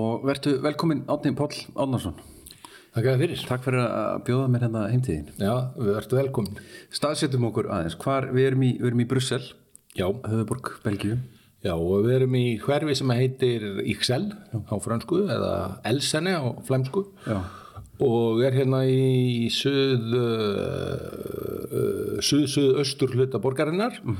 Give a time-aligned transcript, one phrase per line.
[0.00, 2.16] og verðu velkomin Átni Páll Átnarsson
[2.90, 3.42] Takk fyrir.
[3.46, 6.56] Takk fyrir að bjóða mér hérna heimtíðin Já, við verðum velkomin.
[6.94, 9.44] Staðsettum okkur aðeins, hvar við erum í, við erum í Brussel
[9.94, 11.16] Já, Höfuborg, Belgíu
[11.60, 13.60] já, og við erum í hverfi sem heitir
[13.92, 14.24] Ixel
[14.54, 15.52] á fransku eða
[15.90, 17.38] Elsene á flæmsku Já.
[18.00, 23.94] og er hérna í suð, uh, suð, suð, austur hluta borgarinnar.
[24.02, 24.16] Mm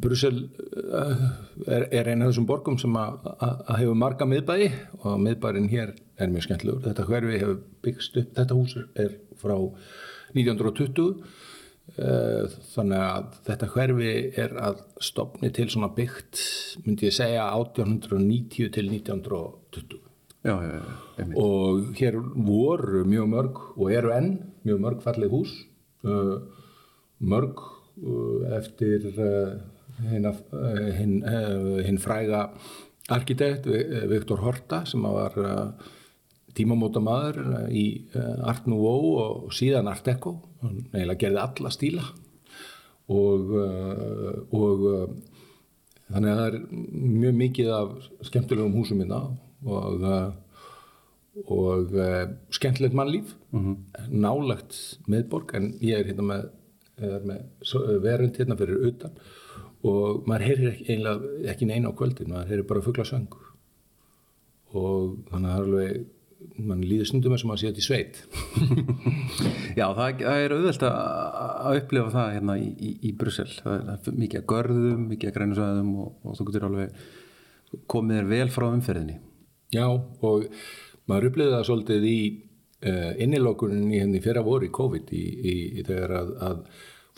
[0.00, 1.26] Brussel uh,
[1.66, 3.28] er, er eina af þessum borgum sem að
[3.76, 4.70] hefur marga miðbæi
[5.04, 6.82] og miðbærin hér er mjög skemmtilegur.
[6.88, 9.56] Þetta hverfi hefur byggst upp, þetta hús er frá
[10.34, 11.14] 1920
[11.98, 16.38] Eh, þannig að þetta hverfi er að stopni til svona byggt
[16.84, 19.98] myndi ég segja 1890 til 1920
[20.46, 20.76] Já, já,
[21.18, 24.30] já, og hér voru mjög mörg og eru enn
[24.64, 25.56] mjög mörg fallið hús
[26.06, 26.38] uh,
[27.18, 27.79] mörg uh,
[28.56, 29.56] eftir uh,
[30.10, 30.36] hinn uh,
[30.96, 32.46] hin, uh, hin fræga
[33.12, 35.72] arkitekt Vi- Viktor Horta sem var uh,
[36.56, 37.40] tímamóta maður
[37.70, 37.84] í
[38.14, 40.36] uh, Art Nouveau og síðan Art Deco.
[40.62, 42.06] Hann eiginlega gerði alla stíla.
[43.10, 45.08] Og, uh, og uh,
[46.10, 46.60] þannig að það er
[47.24, 47.92] mjög mikið af
[48.28, 49.20] skemmtilegum húsum minna
[49.66, 50.30] og uh,
[51.50, 53.34] og uh, skemmtilegt mannlíf.
[54.10, 54.76] Nálagt
[55.10, 56.48] miðborg en ég er hérna með,
[57.00, 59.16] verund hérna fyrir utan
[59.86, 60.96] og maður heyrir ekki,
[61.48, 63.30] ekki neina á kvöldin, maður heyrir bara fugla söng.
[64.76, 66.08] Og þannig að það er alveg
[66.60, 68.20] mann líður stundum eins og maður sé þetta í sveit.
[69.78, 71.00] Já, það, er auðvelt að,
[71.70, 73.48] að upplifa það hérna í, í, í Brussel.
[73.56, 77.02] Það er, mikið að görðum, mikið að grænusæðum og, og þú getur alveg
[77.90, 79.18] komið þér vel frá umferðinni.
[79.70, 80.46] Já, og
[81.10, 82.18] maður upplýði það svolítið í
[83.20, 86.60] innilokunin í henni fyrra voru í COVID í, í, í þegar að, að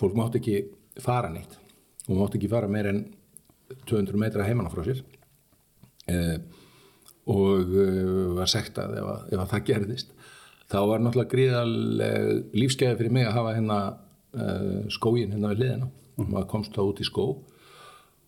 [0.01, 0.57] fólk mátt ekki
[1.01, 1.59] fara neitt
[2.09, 3.05] og mátt ekki fara meir en
[3.89, 4.99] 200 metra heimanna frá sér.
[6.11, 6.35] Uh,
[7.31, 10.11] og uh, var sagt að ef, að- ef að það gerðist.
[10.73, 15.89] Þá var náttúrulega gríðaleg lífskeiði fyrir mig að hafa hérna uh, skógin hérna við hliðina.
[16.19, 17.27] Og maður komst þá út í skó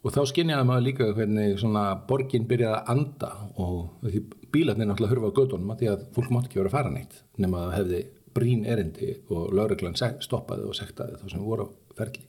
[0.04, 3.31] Og þá skynjaði maður líka hvernig svona borgin byrjaði að anda
[3.62, 4.20] og því
[4.53, 7.16] bílarnir náttúrulega hurfa á gödunum að því að fólk mátt ekki vera að fara neitt
[7.41, 8.00] nema að það hefði
[8.34, 12.26] brín erindi og lauruglan stoppaði og sektaði þá sem voru ferli.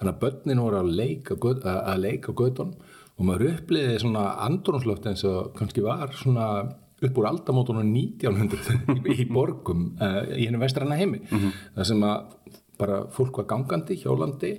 [0.00, 2.74] Þannig að börnin voru að leika, að leika á gödunum
[3.20, 6.46] og maður uppliði svona andrunslöft eins og kannski var svona
[7.00, 11.22] upp úr aldamótunum 1900 í, borgum uh, í henni vestræna heimi.
[11.30, 12.34] Mm Það sem að
[12.80, 14.54] bara fólk var gangandi, hjólandi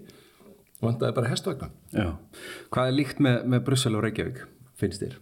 [0.81, 1.69] vandaði bara hestvagna.
[1.93, 2.07] Já.
[2.73, 4.41] Hvað er líkt með, með Brussel og Reykjavík,
[4.79, 5.19] finnst þér?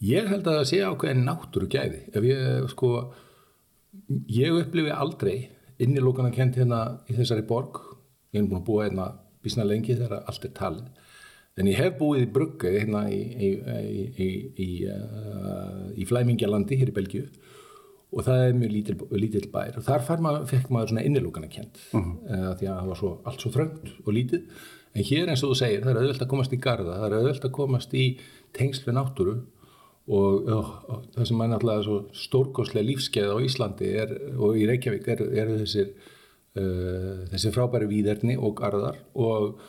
[0.00, 2.04] Ég held að það sé ákveðin náttúru gæði.
[2.16, 2.92] Ef ég, sko,
[4.32, 5.34] ég upplifi aldrei
[5.80, 6.80] innilókana kent hérna
[7.10, 7.82] í þessari borg.
[8.32, 9.10] Ég hef búin að búa hérna
[9.44, 10.88] bísna lengi þegar allt er talið.
[11.60, 14.28] En ég hef búið í bruggu hérna í, í, í, í,
[14.64, 17.26] í, uh, í Flæmingjalandi hér í Belgíu
[18.10, 19.78] og það er mjög lítil, lítil bær.
[19.78, 22.52] Og þar maður, fekk maður svona innilókana kent uh -huh.
[22.58, 24.42] því að það var svo, allt svo þröngt og lítið.
[24.94, 27.16] En hér eins og þú segir það er auðvelt að komast í garda, það er
[27.18, 28.06] auðvelt að komast í
[28.56, 29.34] tengslu náttúru.
[30.10, 34.64] Og, og, og það sem er náttúrulega svo stórkostlega lífskeið á Íslandi er, og í
[34.66, 35.92] Reykjavík eru er þessir
[36.58, 38.98] uh, þessi frábæri víðerni og garðar.
[39.14, 39.60] Og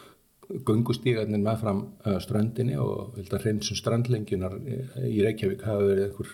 [0.66, 4.58] göngustígarnir með fram uh, ströndinni og held að hreinsum strandlengjunar
[5.06, 6.34] í Reykjavík hafa verið einhver,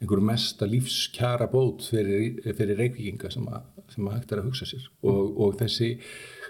[0.00, 3.46] einhver mesta lífskjara bót fyrir, fyrir Reykjavíkinga sem,
[3.92, 4.84] sem að hægt er að hugsa sér.
[5.08, 5.94] Og, og þessi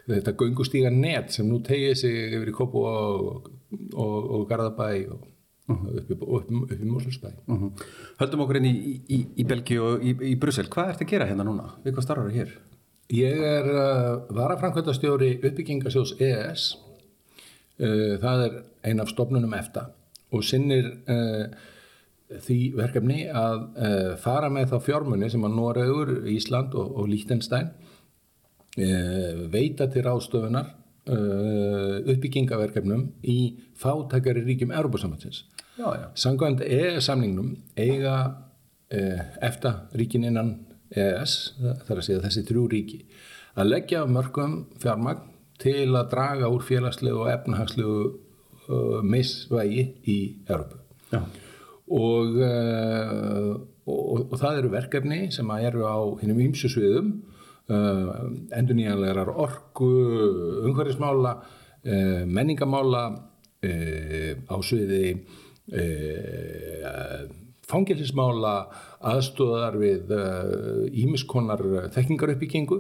[0.07, 3.49] þetta göngustígar net sem nú tegið sig yfir í Kopu og,
[3.95, 5.25] og, og Garðabæ og
[5.67, 7.69] upp í, upp, upp í Mósulsbæ Uh
[8.21, 8.75] Höldum okkur inn í,
[9.11, 10.69] í, í Belgíu og í, í Brussel.
[10.73, 11.73] Hvað ertu að gera hérna núna?
[11.85, 12.53] Við hvað starfar hér?
[13.13, 16.69] Ég er uh, varafrankvæmtastjóri uppbyggingasjós EES
[17.83, 18.57] uh, það er
[18.89, 19.89] ein af stofnunum EFTA
[20.35, 21.47] og sinnir uh,
[22.27, 27.71] því verkefni að uh, fara með þá fjármunni sem að Noregur, Ísland og, og Lítenstein
[27.71, 33.39] uh, veita til ráðstöfunar uh, uppbyggingaverkefnum í
[33.79, 34.75] fátækari ríkjum
[36.01, 36.07] já.
[36.17, 38.17] Samkvæmt EES-samningnum eiga
[38.89, 40.55] eh, EFTA ríkin innan
[40.91, 43.01] EES, þarf að segja þessi þrjú ríki,
[43.59, 45.27] að leggja mörgum fjármagn
[45.61, 50.17] til að draga úr félagslegu og efnahagslegu uh, misvægi í
[50.49, 50.81] Európu.
[51.13, 51.23] Já.
[51.87, 53.53] Og, uh,
[53.87, 57.13] og, og það eru verkefni sem eru á hinnum ýmsu sviðum,
[57.71, 58.27] uh,
[58.59, 59.91] endurnýjanlegar orku,
[60.67, 61.37] umhverfismála,
[61.87, 63.07] uh, menningamála,
[63.67, 65.17] á sviði
[67.67, 68.53] fangilsismála
[69.11, 70.13] aðstóðar við
[71.03, 71.65] ímiskonar
[71.97, 72.79] þekkingaruppbyggingu.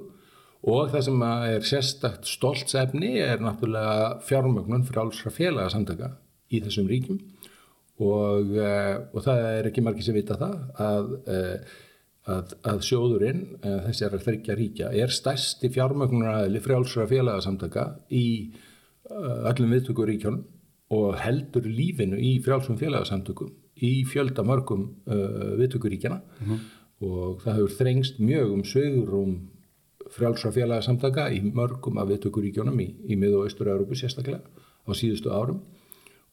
[0.71, 6.13] Og það sem er sérstakt stoltsefni er náttúrulega fjármögnun fyrir allsra félaga samtaka
[6.53, 7.19] í þessum ríkjum
[8.03, 11.77] og, uh, og það er ekki margir sem vita það að, uh,
[12.35, 18.27] að, að sjóðurinn, uh, þessi er að þryggja ríkja, er stærsti fjármögnunaræðili frjálsra félagasamtaka í
[19.07, 20.41] öllum viðtökuríkjónum
[20.97, 23.53] og heldur lífinu í frjálsum félagsamtökum
[23.87, 26.65] í fjölda mörgum viðtökuríkjana -huh.
[27.07, 29.37] og það hefur þrengst mjög um sögur um
[30.11, 34.43] frjálsra félagsamtaka í mörgum af viðtökuríkjónum í, í mið- og austur-Európu sérstaklega
[34.87, 35.63] á síðustu árum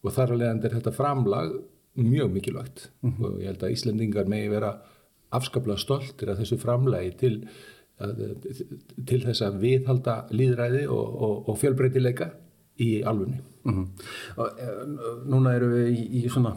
[0.04, 1.54] og þar alveg er þetta framlag
[1.94, 3.26] mjög mikilvægt mm -hmm.
[3.26, 4.74] og ég held að Íslendingar megi vera
[5.32, 7.48] afskaplega stoltir að þessu framlagi til,
[9.06, 12.32] til þess að viðhalda líðræði og, og, og fjölbreytileika
[12.78, 13.42] í alfunni.
[13.64, 13.88] Mm -hmm.
[14.38, 14.50] og,
[15.26, 16.56] núna eru við í, í svona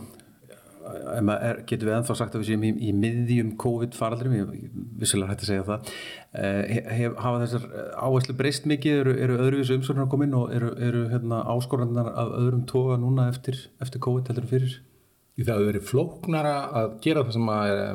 [0.86, 4.66] er, getur við ennþá sagt að við séum í, í miðjum COVID-faraldrum, ég
[5.00, 5.92] vissilega hætti að segja það
[6.40, 7.68] eh, hef, hafa þessar
[8.08, 12.66] áherslu breyst mikið, eru, eru öðruvísu umsorgnar komin og eru, eru hérna, áskorannar af öðrum
[12.70, 14.78] toga núna eftir, eftir COVID heldur fyrir?
[15.36, 17.48] Það hefur verið flóknara að gera það sem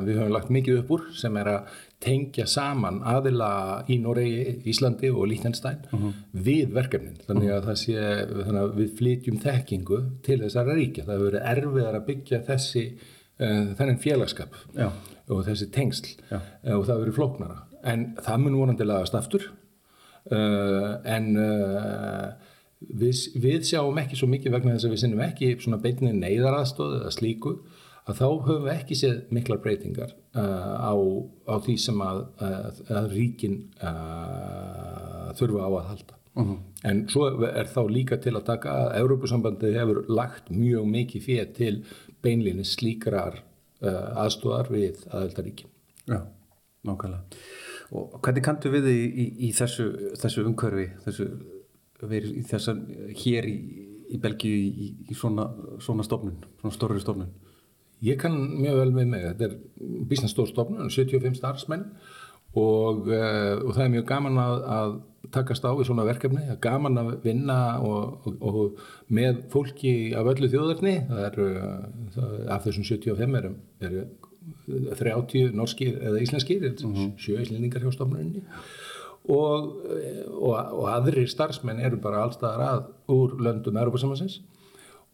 [0.06, 1.72] við höfum lagt mikið upp úr sem er að
[2.02, 3.48] tengja saman aðila
[3.90, 6.12] í Noregi, Íslandi og Lítenstein uh -huh.
[6.32, 7.96] við verkefnin þannig að, uh sé,
[8.46, 12.84] þannig að við flytjum þekkingu til þessara ríkja það hefur verið erfiðar að byggja þessi
[12.92, 14.88] uh, þennan félagskap Já.
[15.28, 16.38] og þessi tengsl Já.
[16.38, 19.50] og það hefur verið flóknara en það mun vonandi lagast aftur
[20.30, 22.41] uh, en uh,
[22.88, 26.98] við, við sjáum ekki svo mikið vegna þess að við sinnum ekki svona beitinni neyðaraðstóð
[27.00, 27.54] eða slíku
[28.02, 30.94] að þá höfum við ekki séð miklar breytingar uh, á,
[31.46, 36.18] á því sem að, að, að ríkin uh, þurfa á að halda.
[36.32, 36.58] Uh -huh.
[36.88, 41.52] En svo er þá líka til að taka að Európusambandi hefur lagt mjög mikið fyrir
[41.54, 41.74] til
[42.22, 43.42] beinlinni slíkrar
[43.82, 45.68] aðstóðar við aðeldaríkin.
[46.06, 46.22] Já,
[46.86, 47.22] nákvæmlega.
[47.92, 51.26] Og hvernig kantu við í, í, í þessu, þessu umkörfi, þessu
[52.10, 52.82] verið í þessan
[53.18, 53.56] hér í,
[54.12, 55.48] í Belgíu í, í svona,
[55.82, 57.30] svona stofnun, svona stórri stofnun?
[58.02, 59.56] Ég kann mjög vel með mig, þetta er
[60.10, 61.86] business stór stofnun, 75 starfsmenn
[62.58, 64.96] og, uh, og það er mjög gaman að, að
[65.32, 69.94] takast á í svona verkefni, það er gaman að vinna og, og, og með fólki
[70.18, 71.38] af öllu þjóðarni, það er
[72.16, 73.54] það, af þessum 75 eru
[73.86, 74.02] er
[74.98, 77.12] 30 norskir eða íslenskir, uh -huh.
[77.18, 78.42] sjö íslendingar hjá stofnunni og,
[79.30, 79.68] og,
[80.42, 84.40] og aðrir starfsmenn eru bara allstaðar að úr löndum Europasamansins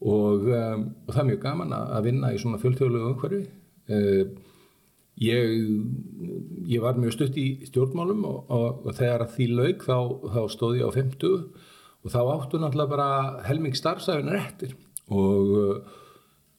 [0.01, 3.41] og, um, og það er mjög gaman að vinna í svona fjöldþjóðlegu umhverfi.
[3.89, 4.31] Uh,
[5.21, 5.55] ég,
[6.71, 9.97] ég var mjög stutt í stjórnmálum og þegar því laug þá,
[10.37, 11.39] þá stóð ég á 50
[11.99, 13.09] og þá áttu náttúrulega bara
[13.49, 14.77] helming starfsæfinar eftir.
[15.09, 15.83] Og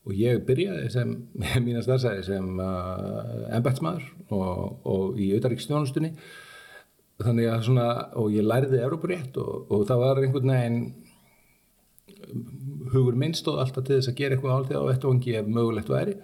[0.10, 1.16] og ég byrjaði sem
[1.66, 6.13] mína starfsæði sem uh, embætsmaður og, og í auðaríkstjónustunni
[7.19, 7.88] þannig að svona,
[8.19, 10.81] og ég læriði Európarétt og, og það var einhvern veginn
[12.94, 16.16] hugur minnstóð alltaf til þess að gera eitthvað álþið á vettvangi ef mögulegt væri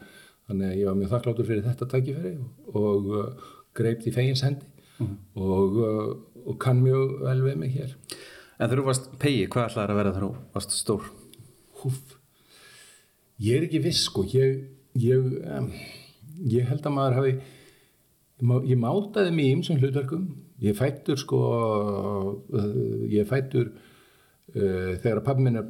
[0.46, 4.46] þannig að ég var mjög þakkláttur fyrir þetta tækifæri og, og uh, greipt í fegins
[4.46, 4.68] hendi
[5.00, 5.18] mm -hmm.
[5.42, 6.16] og, uh,
[6.46, 7.96] og kann mjög vel við mig hér
[8.56, 11.10] En þú varst pegi, hvað ætlaði að vera þegar þú varst stór?
[11.82, 12.16] Húf
[13.40, 15.20] Ég er ekki viss sko ég, ég,
[15.58, 15.72] um,
[16.40, 17.34] ég held að maður hafi
[18.72, 21.42] ég mátaði mig í ymsum hlutverkum ég fættur sko
[22.54, 25.70] uh, ég fættur uh, þegar að pabbi minn er,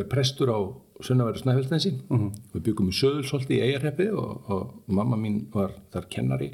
[0.00, 0.60] er prestur á
[1.02, 2.26] Sunnaværi Snæfellstensi mhm.
[2.26, 2.42] -huh.
[2.54, 6.52] við byggum í Söðulsholti í Eijarheppi og, og mamma mín var þar kennari.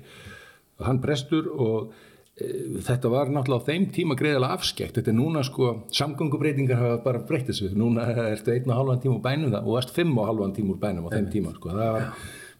[0.78, 1.92] Og hann prestur og
[2.40, 2.46] e,
[2.80, 7.24] þetta var náttúrulega á þeim tíma greiðilega afskekt, þetta er núna sko samgöngubreitingar hafa bara
[7.28, 10.26] breytið svo núna ertu einn og halvan tíma úr bænum það og erst fimm og
[10.26, 11.68] halvan tíma úr bænum á þeim tíma sko.
[11.68, 12.08] Það var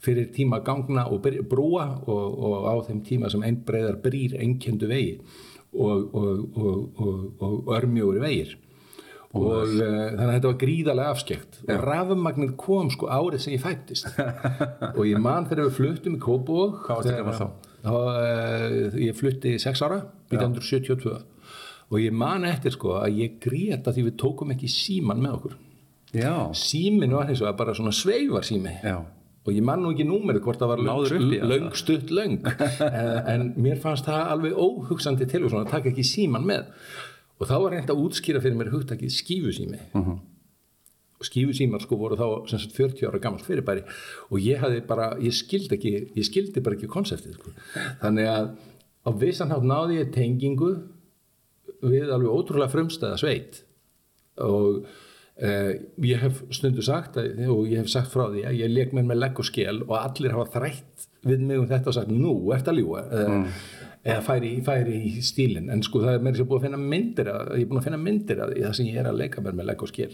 [0.00, 4.88] fyrir tíma gangna og brúa og, og á þeim tíma sem einn breyðar brýr einnkendu
[4.90, 5.21] vegi
[5.76, 8.57] og, og, og örmjóri vegir.
[9.30, 11.59] Og uh, þannig að þetta var gríðarlega afskekt.
[11.61, 11.76] Ja.
[11.76, 14.09] og rafumagnir kom sko árið sem ég fættist.
[14.99, 16.23] Og ég man þegar við fluttum í
[17.38, 17.45] þá?
[18.11, 20.00] uh, ég flutti 6 ára
[20.33, 21.21] 1972 ja.
[21.88, 25.57] og ég man eftir sko að ég gríta því við tókum ekki síman með okkur.
[26.11, 26.35] Já.
[26.59, 28.99] símin var eins og bara svona sveivar sími Já
[29.40, 30.82] og ég man nú ekki númerið hvort það var
[31.49, 32.40] löng stutt löng.
[33.00, 36.68] En, en mér fannst það alveg óhugsandi til og svona að taka ekki síman með.
[37.40, 39.80] Og þá var reynd að útskýra fyrir mér hugtakið skífusími.
[39.94, 40.18] Uh -huh.
[41.20, 43.82] og skífusímar sko voru þá sagt, 40 ára gammalt fyrirbæri.
[44.30, 47.50] Og ég hafði bara, ég skildi ekki ég skildi bara ekki konseptið sko.
[48.02, 48.50] þannig að
[49.06, 50.76] á vissanhátt náði ég tengingu
[51.82, 53.64] við alveg ótrúlega frumstæða sveit.
[54.37, 54.85] Og
[55.40, 55.70] Uh,
[56.04, 59.06] ég hef stundu sagt að, og ég hef sagt frá því að ég leik með
[59.09, 62.35] með legg og skél og allir hafa þrætt við mig um þetta og sagt nú
[62.52, 63.47] ert að ljúa mm.
[64.04, 67.32] eða færi, færi í stílinn en sko það er mér sem búið að finna myndir
[67.32, 69.56] að, ég er búin að finna myndir að það sem ég er að leika með
[69.56, 70.12] með legg og skél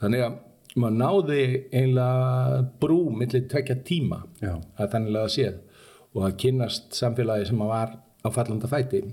[0.00, 0.40] þannig að
[0.80, 1.44] maður náði
[1.82, 4.56] einlega brú millir tvekja tíma Já.
[4.80, 5.60] að þannig að séð
[6.14, 9.04] og að kynnast samfélagi sem að var á fallanda fæti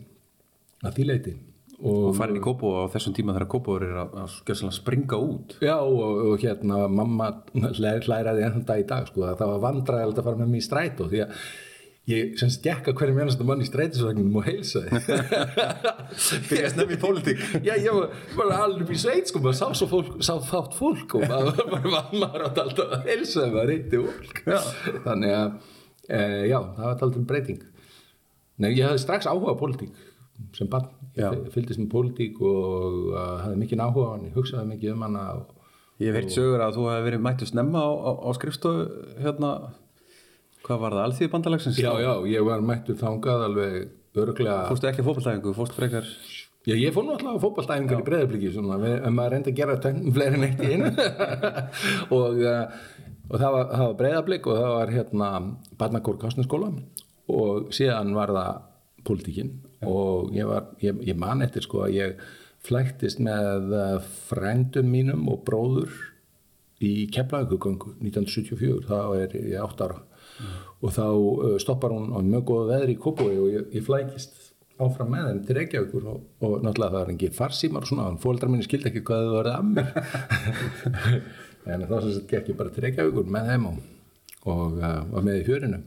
[0.81, 1.39] að því leiti
[1.82, 5.58] og farin í Kópó á þessum tíma þegar Kópó er að, að, springa út.
[5.64, 9.66] Já og, og hérna mamma hlær- hlæraði enn dag í dag sko að það var
[9.66, 11.42] vandræðilegt að fara með mér í strætó því að
[12.12, 15.10] ég sem stekka hverjum einasta mann í strætisvagnum og heilsa þið
[16.50, 17.44] Byrja að snemmi í pólitík.
[17.66, 21.18] Já, ég var, var alveg í sveit sko, maður sá svo fólk, sá fátt fólk
[21.20, 24.42] og maður, maður, maður átti alltaf að heilsa þeim að reyndi fólk.
[24.50, 24.60] Já.
[25.06, 25.52] þannig að,
[26.10, 26.22] e,
[26.52, 27.68] já, það var alltaf breyting.
[28.62, 30.08] Nei, ég hafði strax áhuga á pólitík
[30.58, 34.70] sem barn, ég fylgdist með pólitík og uh, hafði mikið áhuga á hann, ég hugsaði
[34.76, 35.58] mikið um hana og,
[36.02, 38.86] Ég hef heilt sögur að þú hefði verið mættu snemma á, á, á skrifstofu
[39.22, 39.50] hérna.
[40.66, 43.76] Hvað var það, alþýði bandalagsins Já, já, ég var mættur þangað alveg
[44.22, 46.10] örglega Fórstu ekki að fótballtæfingu, fórstu frekar?
[46.70, 50.14] Já, ég fór nú alltaf á fótballtæfingar í við, en maður reyndi að gera tvenn
[50.14, 50.92] fleiri en eitt í einu.
[52.18, 55.30] Og, uh, og það var, var breyðablik og það var hérna
[55.80, 56.72] barnakór kastneskóla
[57.32, 58.58] og síðan var það
[59.08, 59.54] pólitíkin
[59.88, 62.24] og ég, var, ég, ég man eftir sko að ég
[62.66, 63.98] flæktist með uh,
[64.30, 65.94] frændum mínum og bróður
[66.82, 70.02] í Keflavíkugöngu 1974, þá er ég 8 ára.
[70.82, 74.52] Og þá uh, stoppar hún á mjög góða veðri í Kópói og ég, ég flækist
[74.82, 78.22] áfram með þeim til Reykjavíkur og, og náttúrulega það er engi farsímar og svona, en
[78.22, 79.90] fóldrar minni skildi ekki hvað þau verið að mér.
[81.70, 83.82] En þá sem sagt gekk ég bara til Reykjavíkur með þeim og,
[84.50, 85.82] og uh, var með í fjörinu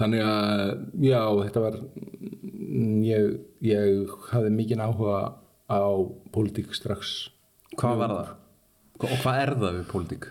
[0.00, 0.64] þannig að
[1.04, 3.30] já, þetta var mm, ég,
[3.68, 5.20] ég hafði mikið áhuga
[5.70, 5.82] á
[6.34, 7.30] pólitík strax.
[7.78, 8.34] Hvað var það?
[9.00, 10.28] Og hvað er það við pólitík?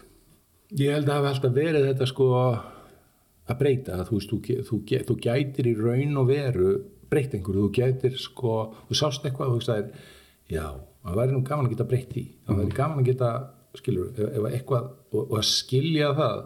[0.77, 2.29] Ég held að það hafi alltaf verið þetta sko
[3.49, 6.73] að breyta, þú veist, þú, þú, þú gætir í raun og veru
[7.09, 8.57] breytt einhverju, þú gætir sko,
[8.89, 10.03] þú sást eitthvað og þú sagðir,
[10.53, 10.65] já,
[11.07, 13.31] það væri nú gaman að geta breytt því, það væri gaman að geta,
[13.79, 16.43] skilur, ef, ef eitthvað, og, og að skilja það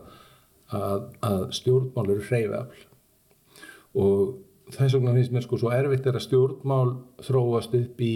[0.79, 2.87] að, að stjórnmál eru hreyfafl
[3.99, 6.93] og þess vegna finnst mér sko svo erfitt er að stjórnmál
[7.27, 8.13] þróast upp í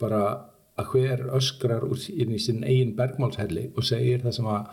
[0.00, 0.22] bara
[0.76, 4.66] að hver öskrar inn í sinn eigin bergmálshelli og segir það sem að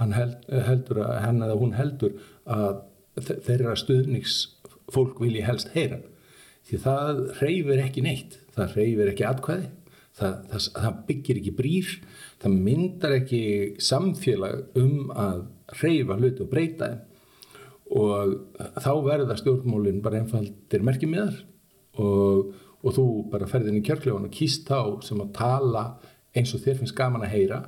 [0.00, 0.36] hann held,
[0.68, 2.14] heldur að hann eða hún heldur
[2.48, 2.78] að
[3.20, 5.98] þe- þeirra stuðningsfólk vilji helst heyra.
[6.70, 8.38] Því það reyfir ekki neitt.
[8.54, 9.68] Það reyfir ekki atkvæði.
[10.20, 11.92] Það, það, það byggir ekki brýr.
[12.40, 13.42] Það myndar ekki
[13.84, 15.44] samfélag um að
[15.82, 17.06] reyfa hluti og breyta þeim
[17.90, 18.34] og
[18.78, 21.40] þá verða stjórnmólin bara einfaldir merkimiðar.
[22.00, 25.84] Og, og þú bara ferðin í kjörkljóðan og kýst þá sem að tala
[26.36, 27.64] eins og þér finnst gaman að heyra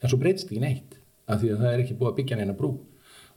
[0.00, 0.96] en svo breytist ekki neitt
[1.28, 2.72] af því að það er ekki búið að byggja neina brú.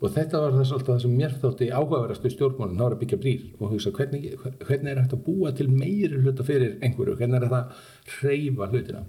[0.03, 3.19] Og þetta var þess alltaf það sem mér þótti áhugaverastu stjórnmálin, það var að byggja
[3.21, 4.25] brýr og hugsa hvernig,
[4.67, 9.03] hvernig er að búa til meiri hluta fyrir einhverju, hvernig er þetta að hreyfa hlutina?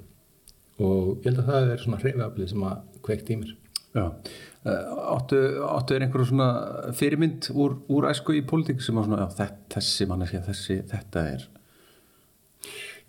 [0.77, 3.55] Og ég held að það er svona hreyfaflið sem að kveikt í mér
[3.97, 6.49] Áttu, áttu er einhverju svona
[6.99, 11.27] fyrirmynd úr, úr æsku í pólitík sem að svona, já, þess, þessi manneskja, þessi, þetta
[11.35, 11.45] er?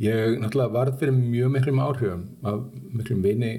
[0.04, 2.60] Ég náttúrulega varð fyrir mjög miklum áhrifum af
[2.94, 3.54] miklum vini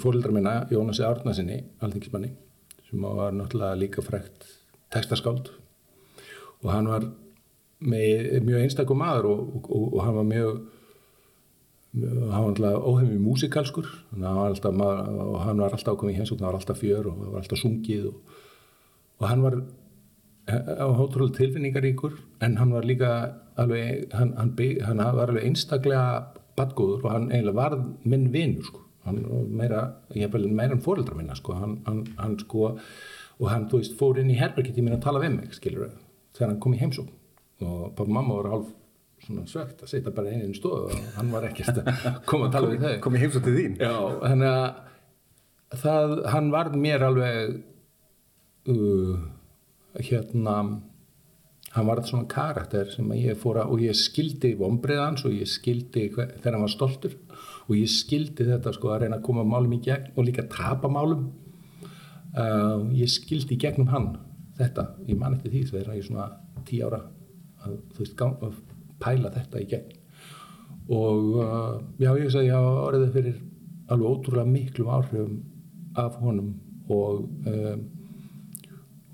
[0.00, 2.32] fóröldra minna, Jónasi Árnasinni, alþingismanni,
[2.88, 4.48] sem var náttúrulega líka frækt
[4.92, 5.52] textaskáld.
[6.64, 7.06] Og hann var
[7.80, 10.60] með, mjög einstakum maður og, og, og hann var mjög
[11.90, 16.58] hann var alltaf óhefmi músikalskur hann og hann var alltaf komið í hensókn, það var
[16.60, 18.36] alltaf fjör og það var alltaf sungið og,
[19.18, 19.56] og hann var
[21.00, 23.10] hótrúlega tilfinningaríkur en hann var líka
[23.56, 26.04] alveg, hann, hann, bygg, hann var alveg einstaklega
[26.58, 28.86] badgóður og hann eiginlega var minn vinur sko.
[29.04, 29.82] hann meira,
[30.14, 31.58] meira en fóreldra minna sko.
[31.58, 32.70] hann, hann, hann sko
[33.40, 35.90] og hann, þú veist, fór inn í herbergi til mín að tala við mig, skilur
[36.36, 37.16] þegar hann kom í heimsókn
[37.66, 38.76] og pappa og mamma voru hálf
[39.24, 41.90] svona svegt að setja bara einu í stofu og hann var ekkert að
[42.30, 42.94] koma að tala við þau.
[43.04, 43.74] Kom ég heimsótt til þín?
[43.80, 47.58] Já, þannig að það, hann varð mér alveg
[48.74, 49.18] uh,
[50.00, 50.56] hérna
[51.70, 56.08] hann varð svona karakter sem ég fór að og ég skildi vombriðans og ég skildi
[56.14, 57.14] hver, þegar hann var stoltur
[57.68, 60.90] og ég skildi þetta sko að reyna að koma málum í gegn og líka tapa
[60.90, 61.28] málum.
[62.30, 64.12] Uh, ég skildi í gegnum hann
[64.58, 66.26] þetta, ég man eftir því þegar ég svona
[66.66, 67.00] tí ára
[67.64, 68.20] að, þú veist,
[69.00, 69.96] pæla þetta í gegn
[70.90, 73.38] og uh, já, ég sagði, ég hafa orðið fyrir
[73.90, 75.36] alveg ótrúlega miklum áhrifum
[75.98, 76.52] af honum
[76.90, 77.84] og um,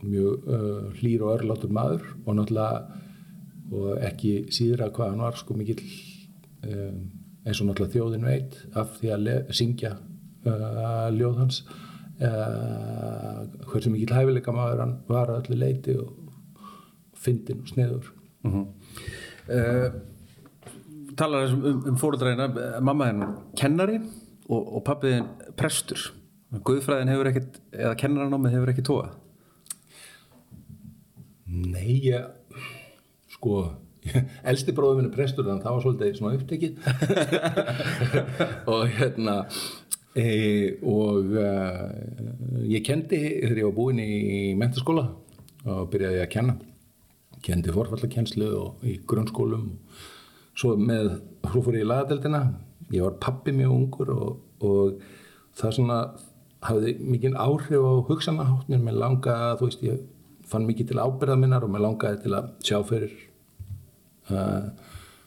[0.06, 3.02] mjög uh, hlýr og örlátur maður og náttúrulega
[3.76, 7.00] og ekki síðra hvað hann var sko mikill um,
[7.44, 11.64] eins og náttúrulega þjóðin veit af því að syngja uh, ljóð hans
[12.16, 16.14] hversu mikill hæfileika maður hann var að öllu leiti og
[17.20, 18.06] fyndin og sneður
[18.46, 18.66] Mm -hmm.
[19.50, 19.88] Uh,
[21.16, 23.26] talar þessum um, um fóruðræðina mamma henn
[23.58, 24.00] kennari
[24.48, 26.10] og, og pappiðin prestur.
[26.66, 29.08] Guðfræðin hefur ekkit, eða kennaranámið hefur ekki tóa
[31.46, 32.24] Nei, ég,
[33.34, 33.60] sko,
[34.50, 36.72] elsti bróður minn er prestur þannig að það var svolítið svona upptekið.
[38.74, 39.36] Og hérna,
[40.16, 40.26] e,
[40.82, 41.86] og uh,
[42.66, 45.06] ég kendi þegar ég var búinn í mentaskóla
[45.66, 46.58] og byrjaði að kenna.
[47.46, 49.68] Kendi forfallakenslu og í grunnskólum.
[50.56, 52.42] Svo með, ég í lagadeldina,
[52.90, 54.32] ég var pappi mjög ungur og,
[54.64, 54.98] og
[55.58, 56.00] það svona
[56.66, 60.04] hafði mikið áhrif á hugsanahátt mér, langaði, þú veist, ég
[60.46, 63.14] fann mikið til ábyrða minnar og mér langaði til að sjá fyrir
[64.32, 64.68] uh,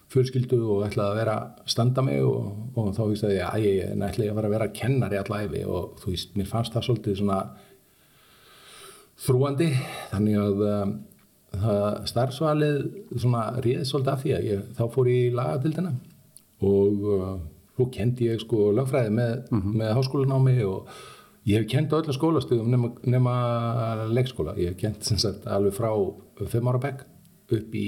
[0.10, 1.38] fjölskyldu og ætlaði að vera
[1.70, 2.50] standa mig og,
[2.80, 6.00] og þá víst að ég að ég ætlaði að vera að vera kennari allæfi og
[6.02, 7.40] þú veist, mér fannst það svolítið svona
[9.20, 9.70] þrúandi
[10.14, 10.96] þannig að um,
[12.10, 12.82] starfsvalið
[13.18, 15.94] svona ríði svolítið af því að ég, þá fór ég í lagatildina
[16.66, 17.32] og uh,
[17.76, 20.92] svo kendi ég sko lögfræði með, með háskólanámi og
[21.50, 23.36] ég hef kent á öllu skólastöðum nema, nema
[24.12, 25.90] leikskóla, ég hef kent sem sagt alveg frá
[26.52, 27.06] fimm ára bekk
[27.56, 27.88] upp í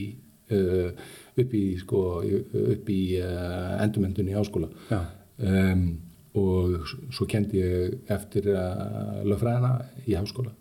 [0.56, 0.90] uh,
[1.38, 4.72] upp í sko upp í uh, endumendunni í háskóla.
[4.90, 5.04] Já.
[5.46, 5.86] um,
[6.32, 9.74] og svo kendi ég eftir uh, lögfræðina
[10.08, 10.54] í háskóla.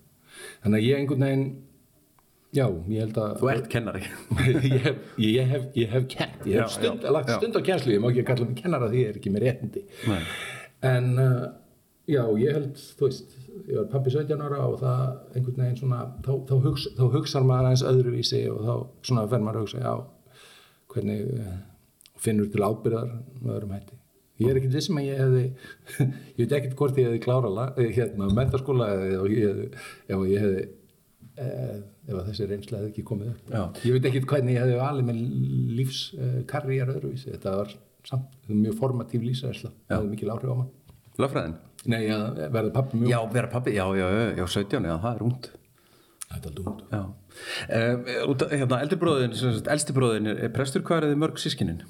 [0.64, 1.44] Þannig að ég einhvern veginn
[2.56, 4.02] já, ég held að Þú ert kennari
[4.72, 7.36] ég, hef, ég, hef, ég hef kent ég hef Já, stund, já, lagt já.
[7.38, 9.84] stund á kjænslu ég má ekki kalla mig kennara því ég er ekki með réttindi
[10.10, 10.20] Nei.
[10.90, 11.44] en uh,
[12.10, 15.04] já, ég held þú veist, ég var pappi 17 ára og það
[15.36, 18.74] einhvern veginn svona þá, þá, hugs, þá hugsar maður aðeins öðruvísi og þá
[19.10, 19.94] svona fer maður að hugsa já,
[20.90, 21.56] hvernig uh,
[22.20, 24.00] finnur til ábyrðar með öðrum hætti
[24.40, 25.44] ég er ekkert vissum að ég hefði
[26.40, 29.66] ég veit ekkert hvort ég hefði klára hérna, mentaskóla eða ég hefði,
[30.08, 30.76] ef ég hefði eh,
[31.40, 33.54] ef að þessi reynsla hefði ekki komið upp.
[33.54, 33.62] Já.
[33.86, 35.22] ég veit ekkert hvernig ég hefði valið með
[35.80, 37.32] lífskarriér öðruvísi.
[37.34, 37.74] Þetta var
[38.08, 40.70] samt mjög formatív lífsærsla það hefði mikil áhrif á mann.
[41.20, 41.56] Lögfræðin?
[41.88, 45.14] nei, að verða pappi mjög Já, vera pappi, já, já, já, já 17, já, það
[45.14, 45.48] er út
[46.30, 47.00] þetta er dúmt Já.
[47.70, 51.82] Um, hérna, Eldri bróðin, sem sagt, elsti bróðin er, prestur, hvað er þið mörg sískinin?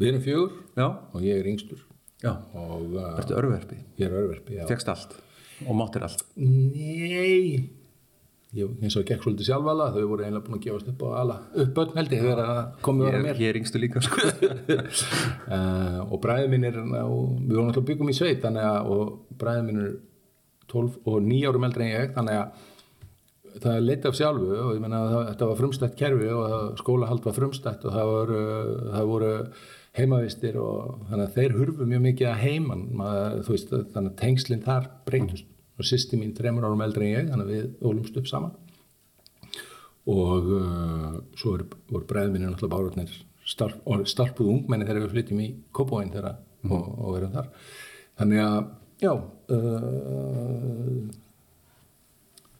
[0.00, 0.54] við erum fjögur.
[0.74, 1.84] Já, og ég er yngstur.
[2.24, 4.64] Já, og uh, ertu örverfi ég er örverfi já.
[4.70, 5.16] Fekst allt?
[5.68, 6.24] Og máttir allt?
[6.40, 7.70] Nei
[8.54, 11.36] ég, eins og gekk svolítið sjálfala þau voru einlega búin að gefast upp á ala
[11.62, 13.40] upp börn held ég þegar það komið að mér.
[13.42, 14.28] ég er yngstu líka sko.
[14.28, 19.82] uh, og bræðið minn er við vorum alltaf byggum í sveit að og bræðið minn
[19.84, 19.94] er
[20.74, 22.70] 12 og 9 árum eldri en ég þannig að
[23.62, 27.36] það leitt af sjálfu og ég menna að þetta var frumstætt kerfi og skólahald var
[27.36, 28.44] frumstætt og það voru,
[28.90, 29.32] það voru
[29.94, 32.86] heimavistir og þannig að þeir hurfu mjög mikið að heiman.
[32.98, 37.30] Maður, veist, þannig að tengslinn þar breytust og sýsti mín þremur árum eldri en ég
[37.30, 38.54] þannig að við ólumst upp saman
[40.14, 43.12] og uh, svo voru, bræðið minni náttúrulega bárarnir
[43.48, 43.76] starf,
[44.10, 47.50] starpuð ungmenni þegar við flytjum í Kópóin þegar og, og verum þar
[48.20, 48.58] þannig að
[49.04, 49.12] já
[49.56, 50.98] uh,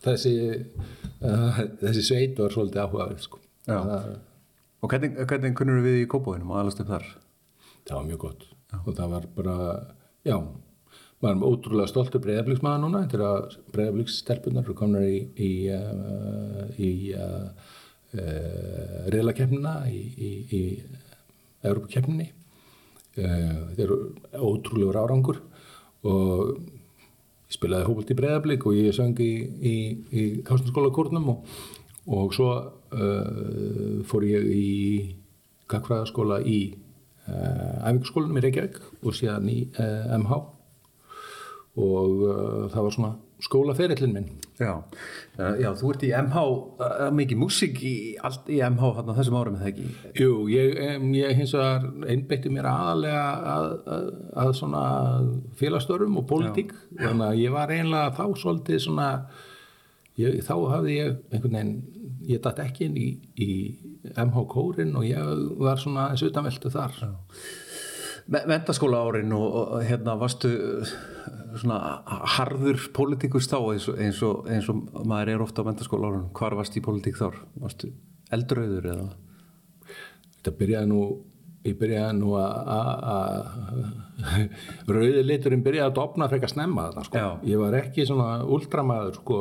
[0.04, 0.36] þessi
[1.24, 3.38] uh, þessi sveit var svolítið áhugaverð sko.
[3.64, 3.78] Já.
[4.84, 7.06] Og hvernig, hvernig kunnur við í kópóinum og aðalast upp þar?
[7.84, 8.44] það var mjög gott
[8.80, 9.56] og það var bara,
[10.26, 10.36] já
[11.24, 16.90] maður er ótrúlega stoltur breyðabliksmaður núna er að breyðablikstelpunar eru komnar í í, uh, í
[17.16, 17.72] uh,
[19.10, 20.62] reyðlakefnina í, í, í
[21.64, 23.94] Európa-kefninni uh, þetta er
[24.44, 25.40] ótrúlegur árangur
[26.04, 29.76] og ég spilaði hópult í breyðablik og ég söng í, í,
[30.12, 31.52] í Kástanskóla kórnum og,
[32.12, 34.72] og svo uh, fór ég í
[35.72, 36.58] gagfræðaskóla í
[37.24, 40.53] æfingarskólanum í Reykjavík og síðan í MH
[41.74, 43.12] og uh, það var svona
[43.44, 44.28] skólaferillin minn.
[44.60, 46.44] Já, uh, já þú ert í MH,
[46.86, 49.88] uh, mikið músík í, í MH á þessum árum, eða ekki?
[50.20, 50.78] Jú, ég,
[51.18, 54.06] ég hins vegar einbeitti mér aðalega að, að,
[54.44, 54.84] að svona
[55.58, 56.76] félagsstörfum og pólitík.
[57.00, 59.10] Þannig að ég var einlega þá svolítið svona
[60.20, 61.76] ég, þá hafði ég einhvern veginn
[62.24, 63.50] ég datt ekki inn í, í
[64.14, 66.96] MH kórin og ég var svona eins utanveltu þar.
[68.24, 70.54] Mentaskóla árin og, og hérna varstu
[71.60, 71.78] svona
[72.36, 76.26] harður pólitíkus þá eins og, eins, og, eins og maður er ofta á mentaskóla árin.
[76.36, 77.28] Hvar varstu í pólitík þá?
[77.62, 77.92] Varstu
[78.34, 79.08] eldröður eða?
[80.44, 81.00] þetta byrjaði nú
[81.64, 83.92] ég byrjaði nú að-
[84.92, 87.22] rauði liturinn byrjaði að dopna frekar snemma þarna sko.
[87.48, 89.38] Ég var ekki svona ultramaður sko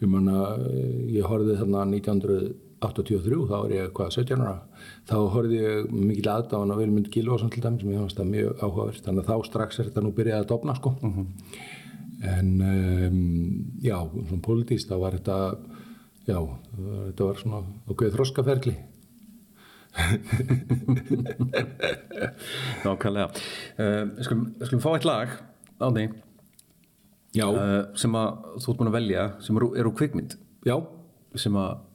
[0.00, 0.56] ég manna
[1.12, 1.84] ég horfði þarna
[2.80, 4.54] 1983 þá var ég hvað 17 ára.
[5.08, 8.62] Þá horfði ég mikil aðdáðan á Vilmund Gilvason til dæmis sem ég fannst það mjög
[8.64, 9.02] áhugavert.
[9.04, 10.94] Þannig að þá strax er þetta nú byrjaði að dopna sko.
[12.30, 13.18] En um,
[13.84, 15.36] já, svona politíst þá var þetta
[16.28, 16.38] já,
[16.78, 17.60] þetta var svona
[17.92, 18.74] okkur þroskaferli.
[22.86, 23.28] Nákvæmlega.
[23.76, 25.28] Uh, skulum, skulum fá eitt lag,
[25.82, 26.06] Ánni.
[27.36, 30.32] Já, uh, sem að þú ert búin að velja sem eru, eru kvikmynd.
[30.66, 30.76] Já,
[31.38, 31.89] sem að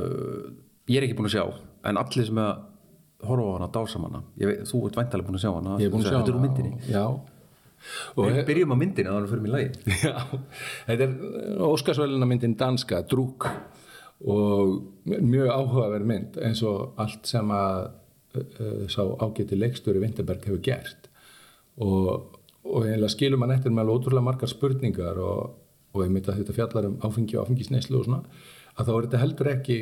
[0.00, 0.48] uh,
[0.90, 1.44] ég er ekki búin að sjá
[1.84, 2.54] en allir sem að
[3.24, 4.24] horfa á hana dásam hana.
[4.40, 5.78] Ég veit, þú ert væntalega búin að sjá hana.
[5.80, 6.92] Ég er búin að sjá þetta er úr hana myndinni.
[6.92, 7.04] Já,
[8.14, 10.14] og Við byrjum á myndinni að það fyrir mig lagi Já,
[10.86, 13.48] þetta er Óskarsvælina myndin danska, Drúk
[14.24, 14.70] og
[15.04, 17.90] mjög áhugaverð mynd eins og allt sem að
[18.38, 21.10] uh, sá ágæti leikstöri Vinterberg hefur gert.
[21.82, 25.56] Og, og eiginlega skilur mann eftir með alveg ótrúlega margar spurningar og,
[25.92, 28.22] og einmitt að þetta fjallar um áfengi og áfengisneislu og svona
[28.74, 29.78] að þá er þetta heldur ekki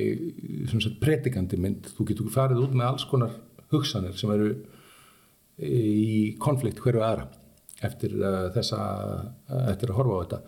[0.73, 3.37] sagt, predikandi mynd, þú getur farið út með alls konar
[3.73, 4.51] hugsanir sem eru
[5.63, 7.29] í konflikt hverju aðra
[7.83, 10.41] eftir uh, þessa uh, eftir að horfa á þetta.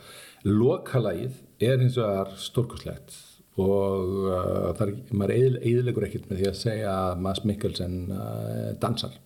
[0.44, 3.16] Lokalagið er eins og það er stórkoslegt
[3.60, 8.70] og uh, það er, maður eðilegur ekkert með því að segja að Mads Mikkelsen uh,
[8.82, 9.16] dansar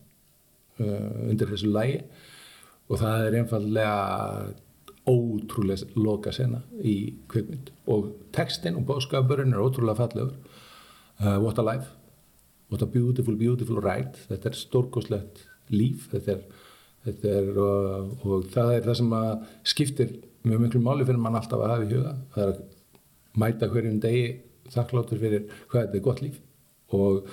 [0.80, 2.00] uh, undir þessu lagi.
[2.88, 3.94] Og það er einfallega
[5.08, 6.96] ótrúlega loka sena í
[7.30, 7.72] kvikmynd.
[7.90, 10.34] Og textin og bóðskapurinn er ótrúlega fallegur.
[11.18, 11.94] Uh, What a life.
[12.68, 14.16] What a beautiful, beautiful ride.
[14.28, 16.08] Þetta er stórkoslegt líf.
[16.12, 16.42] Þetta er,
[17.06, 19.14] þetta er og, og það er það sem
[19.74, 20.18] skiptir
[20.48, 22.12] mjög miklu máli fyrir mann alltaf að hafa í huga.
[22.34, 22.60] Það er að
[23.38, 24.28] mæta hverjum degi
[24.72, 26.38] þakkláttur fyrir hvað þetta er gott líf
[26.96, 27.32] og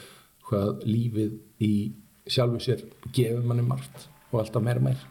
[0.50, 1.36] hvað lífið
[1.66, 1.74] í
[2.30, 2.86] sjálfu sér
[3.16, 5.04] gefur manni margt og alltaf meira meir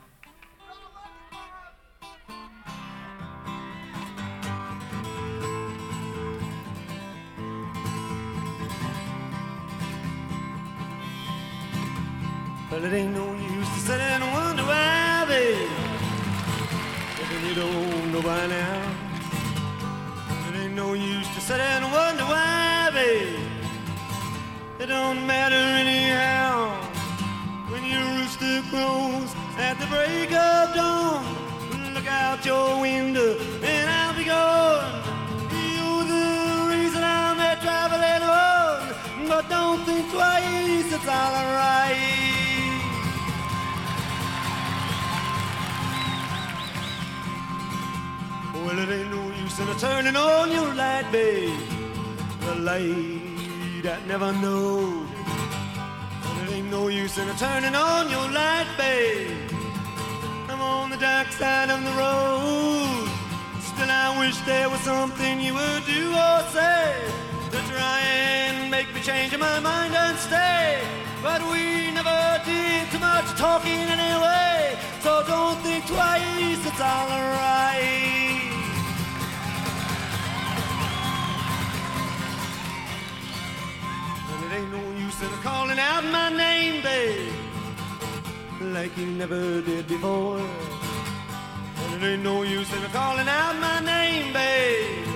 [88.75, 90.41] like you never did before.
[90.41, 95.07] And it ain't no use in calling out my name, babe.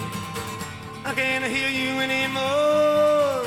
[1.04, 3.42] I can't hear you anymore.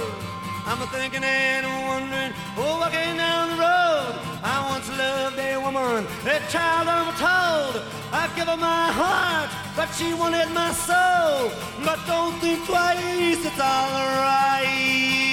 [0.67, 4.11] I'm a thinking and a wondering, oh, walking down the road.
[4.43, 7.81] I once loved a woman, a child I'm told.
[8.11, 11.51] I give her my heart, but she wanted my soul.
[11.85, 15.30] But don't think twice, it's alright.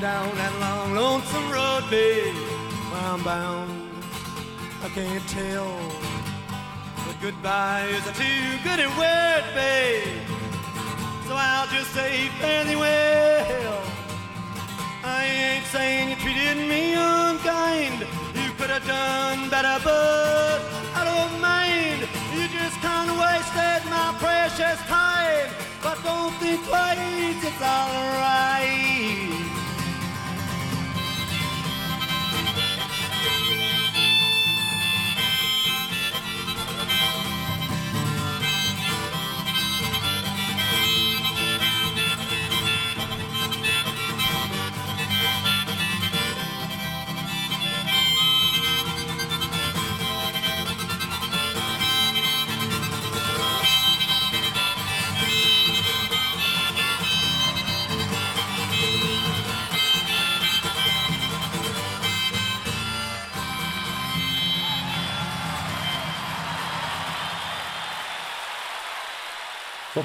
[0.00, 2.34] Down that long, lonesome road, babe.
[2.88, 3.70] Where I'm bound,
[4.82, 5.76] I can't tell.
[7.04, 10.24] But goodbye is a too good a word, babe.
[11.26, 13.82] So I'll just say fairly well.
[15.04, 18.00] I ain't saying you treated me unkind.
[18.40, 20.60] You could have done better, but
[20.96, 22.08] I don't mind.
[22.32, 25.50] You just kind of wasted my precious time.
[25.82, 29.49] But don't think twice, it's alright.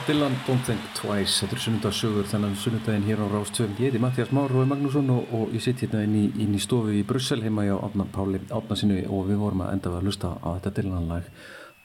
[0.06, 1.40] Dylan, Don't Think Twice.
[1.42, 5.32] Þetta er sunnudagssögur þennan sunnudaginn hér á Rástvöfum ég heiti Mattias Már Rói Magnússon og,
[5.34, 8.38] og ég sitt hérna inn í, inn í stofu í Brussel heima hjá Átna Páli
[8.54, 11.32] Átna sinu og við vorum að enda að hlusta á þetta Dylan lag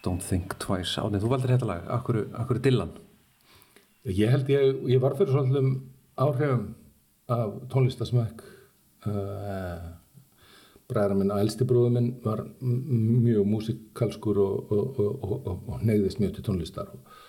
[0.04, 1.00] Don't Think Twice.
[1.00, 2.92] Átni, þú valdir þetta lag, akkur, akkur Dylan?
[4.04, 5.72] Ég held ég, ég var fyrir svolítum
[6.20, 6.68] áhrifum
[7.32, 8.44] af tónlistasmökk
[9.08, 9.88] uh,
[10.92, 16.20] bræðar minn og elsti bróður minn var mjög músikalskur og, og, og, og, og neyðist
[16.20, 17.19] mjög til tónlistar og,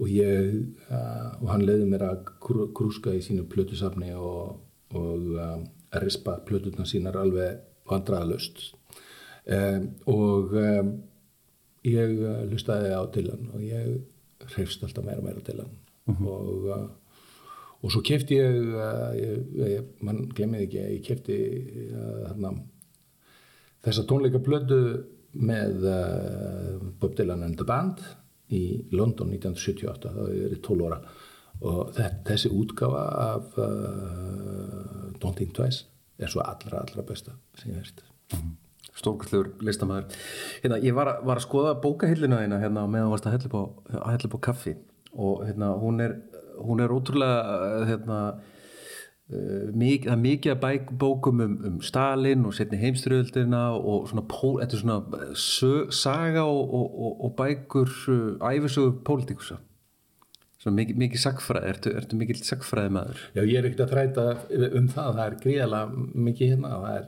[0.00, 0.54] og ég
[0.88, 4.56] uh, og hann leiði mér að krú- krúska í sínu plötusafni og,
[4.96, 5.66] og um,
[6.00, 7.60] rispa plötutna sínar alveg
[7.90, 8.62] vandræðalöst
[9.50, 10.94] um, og um,
[11.84, 15.76] ég uh, lustaði á Dylan og ég hreifst alltaf meira og meira Dylan.
[16.10, 16.88] Og, uh,
[17.84, 19.44] og svo kefti ég, uh, ég,
[19.76, 21.36] ég mann glemir ekki, ég kefti
[21.90, 22.54] uh, þarna,
[23.84, 24.80] þessa tónleika plödu
[25.36, 28.00] með uh, Bob Dylan and the Band
[28.50, 31.00] í London 1978, þá er ég 12 ára.
[31.60, 35.84] Og þe- þessi útgáfa af uh, Don't Think Twice
[36.20, 38.02] er svo allra, allra besta sem ég veist
[39.00, 40.16] stórkastlegur listamæður
[40.64, 43.56] hérna, ég var, var að skoða bókahillina þína hérna meðan þú varst að hella upp
[43.56, 43.62] á,
[44.36, 44.74] á kaffi.
[45.16, 46.16] Og hérna, hún er
[46.60, 48.18] hún er ótrúlega hérna,
[49.30, 54.24] mik, það er mikið að bæk, bókum um, um Stalin og setni heimstyrjöldina og svona,
[54.30, 59.60] pól, þetta er svona sö, saga og, og, og, bækur uh, æfisögu pólitíkusa.
[60.60, 64.24] Svona mikið, mikið sagfræði ertu, ertu mikið sagfræði maður Já, ég er ekkert að þræta
[64.76, 67.06] um það, það er gríðalega mikið hérna, það er,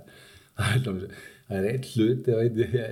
[0.62, 2.42] það er, það er einn hluti að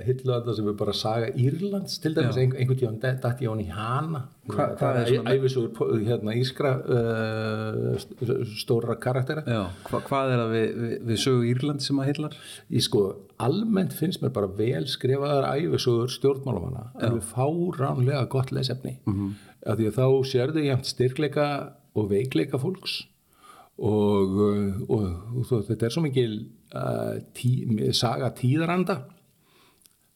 [0.05, 3.51] hillu þetta sem er bara saga Írlands, til dæmis ein, einhvern tíðan dætt ég á
[3.53, 9.43] hann í hana, Hva- hvað er svona- æfisugur hérna írskra uh, st- stóra karaktera.
[9.47, 12.37] Já, hva, hvað er það við, við, við sögu Írland sem að hillar?
[12.71, 13.03] Ég sko,
[13.41, 19.31] almennt finnst mér bara vel skrifaðar æfisugur stjórnmálamanna, alveg fáránlega gott lesefni, mm -hmm.
[19.65, 21.47] af því að þá sérðu ég styrkleika
[21.95, 23.01] og veikleika fólks
[23.81, 26.37] uh, og, og, og þetta er svo mikil
[26.75, 27.55] uh, tí,
[27.97, 29.01] saga tíðaranda.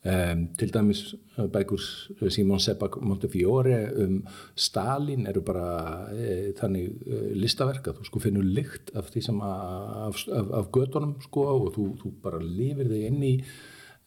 [0.06, 1.82] Um, til dæmis uh, bækur
[2.30, 8.46] Simon Sebag Montefiore um Stalin eru bara e, þannig e, listaverk að þú sko finnur
[8.46, 13.08] lykt af því sem af, af, af gödunum sko og þú, þú bara lifir þig
[13.08, 13.34] inn í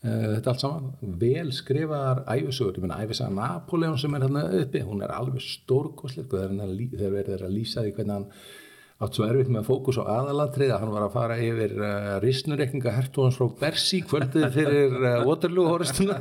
[0.05, 0.95] uh, þetta allt saman.
[1.25, 6.31] Vel skrifaðar æfisögur, ég menna æfisaga Napoleon sem er hérna uppi, hún er alveg stórkosleg
[6.31, 6.47] og
[6.95, 8.31] þegar verður að lýsa því hvernig hann
[8.99, 12.95] átt svo erfitt með fókus á aðalatrið að hann var að fara yfir uh, risnureikninga
[12.97, 16.17] hertúans frá Bersi kvöldið fyrir uh, Waterloo horistuna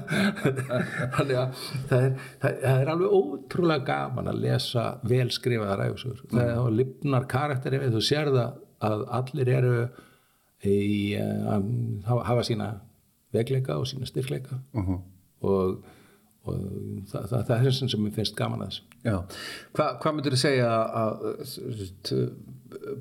[1.16, 2.12] þannig að það er,
[2.44, 7.82] það, það er alveg ótrúlega gaman að lesa vel skrifaðar æfisugur það þá lifnar karakteri
[7.82, 8.60] við þú sér það
[8.92, 9.74] að allir eru
[10.62, 10.78] í,
[11.18, 11.72] uh, að
[12.30, 12.68] hafa, sína
[13.34, 14.60] vegleika og sína styrkleika.
[14.78, 15.00] -huh.
[15.42, 15.82] og,
[16.46, 16.62] og
[17.10, 18.86] það, það, er þess sem mér finnst gaman að þessu.
[19.02, 19.18] Já,
[19.74, 22.22] Hva, hvað myndur þú segja að, að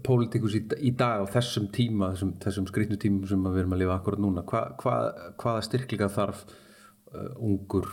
[0.07, 3.83] pólitíkus í, í dag á þessum tíma, þessum, þessum skrýtnu tímum sem við erum að
[3.83, 4.95] lifa akkurat núna, hva, hva,
[5.41, 7.89] hvaða styrkleika þarf uh, ungur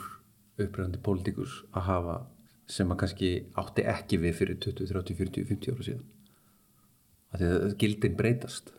[0.61, 2.19] uppröðandi pólitíkus að hafa
[2.69, 6.05] sem að kannski átti ekki við fyrir 20, 30, 40, 50 ára síðan?
[7.33, 8.71] Að gildin breytast.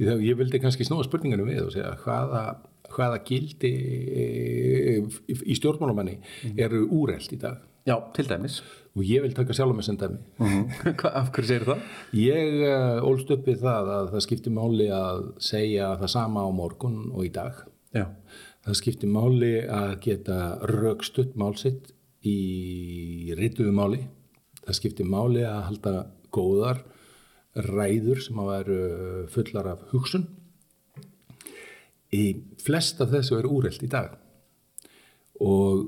[0.00, 2.44] Ég, ég vildi kannski snúa spurningunum við og segja hvaða,
[2.90, 6.18] hvaða gildi í, í stjórnmálumanni
[6.58, 8.60] eru úreld í dag Já, til dæmis.
[8.96, 10.18] og ég vil taka sjálf með sem dæmi.
[11.00, 11.82] Hva, af hverju segir það?
[12.18, 16.50] Ég uh, ólst upp við það að það skiptir máli að segja það sama á
[16.52, 17.62] morgun og í dag.
[17.96, 18.06] Já.
[18.66, 21.92] Það skiptir máli að geta rögstutt málsitt
[22.26, 24.02] í rituðu máli.
[24.66, 25.94] Það skiptir máli að halda
[26.34, 26.82] góðar
[27.70, 28.82] ræður sem að veru
[29.32, 30.26] fullar af hugsun.
[32.10, 32.24] Í
[32.60, 34.18] flest af þessu er úrelt í dag
[35.40, 35.86] og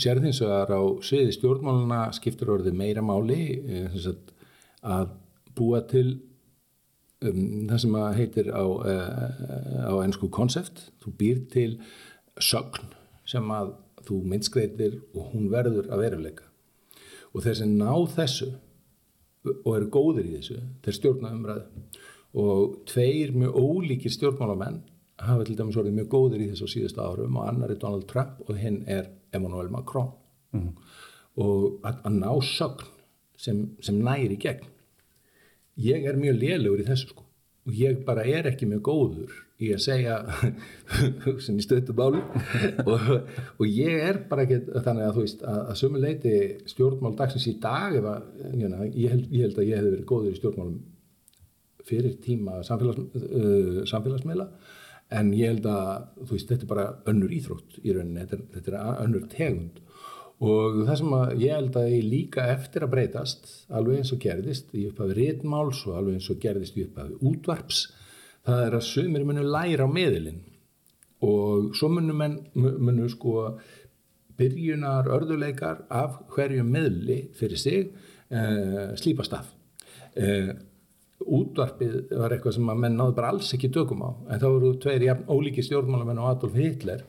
[0.00, 3.98] sér þins að á sviði stjórnmáluna skiptir orðið meira máli eh,
[4.84, 5.14] að
[5.54, 6.06] búa til
[7.24, 11.70] um, það sem að heitir á, uh, á ennsku konsept þú býr til
[12.42, 12.92] sögn
[13.28, 16.48] sem að þú myndskreitir og hún verður að veruleika.
[17.32, 18.50] Og þeir sem ná þessu
[19.54, 21.86] og eru góðir í þessu þeir stjórna umræðu.
[22.34, 24.82] Og tveir mjög ólíkir stjórnmálamenn
[25.22, 28.42] hafa til dæmis orðið mjög góðir í þessu síðustu árum og annar er Donald Trump
[28.48, 30.12] og hinn er Emmanuel Macron.
[30.54, 30.70] Mm.
[31.42, 32.90] og að, að ná sögn
[33.42, 34.68] sem, sem næri gegn.
[35.82, 37.24] Ég er mjög lélugur í þessu sko.
[37.66, 40.18] Og ég bara er ekki mjög góður í að segja
[41.44, 42.20] sem í stöðtu bálu
[42.90, 43.04] og,
[43.58, 46.34] og ég er bara ekki þannig að þú veist að, að sömu leiti
[46.70, 48.26] stjórnmál dagsins í dag að,
[48.58, 50.80] ég, held, ég held að ég hefði verið góður í stjórnmálum
[51.84, 54.48] fyrir tíma samfélags, uh, samfélagsmeila
[55.14, 58.44] en ég held að þú veist þetta er bara önnur íþrótt í rauninni, þetta er,
[58.54, 59.82] þetta er önnur tegund.
[60.44, 64.24] Og það sem að ég held að ég líka eftir að breytast alveg eins og
[64.24, 67.84] gerðist í upphafi ritmáls og alveg eins og gerðist í upphafi útvarps
[68.44, 70.42] það er að sumir munu læra á meðilinn
[71.24, 73.54] og svo munu, menn, munu sko
[74.38, 77.92] byrjunar örðuleikar af hverju meðli fyrir sig
[78.34, 79.52] uh, slípast af.
[80.18, 80.52] Uh,
[81.24, 84.10] útvarpið var eitthvað sem að menn náðu bara alls ekki tökum á.
[84.30, 87.04] En þá voru tveir jafn ólíki stjórnmálamenn á Adolf Hitler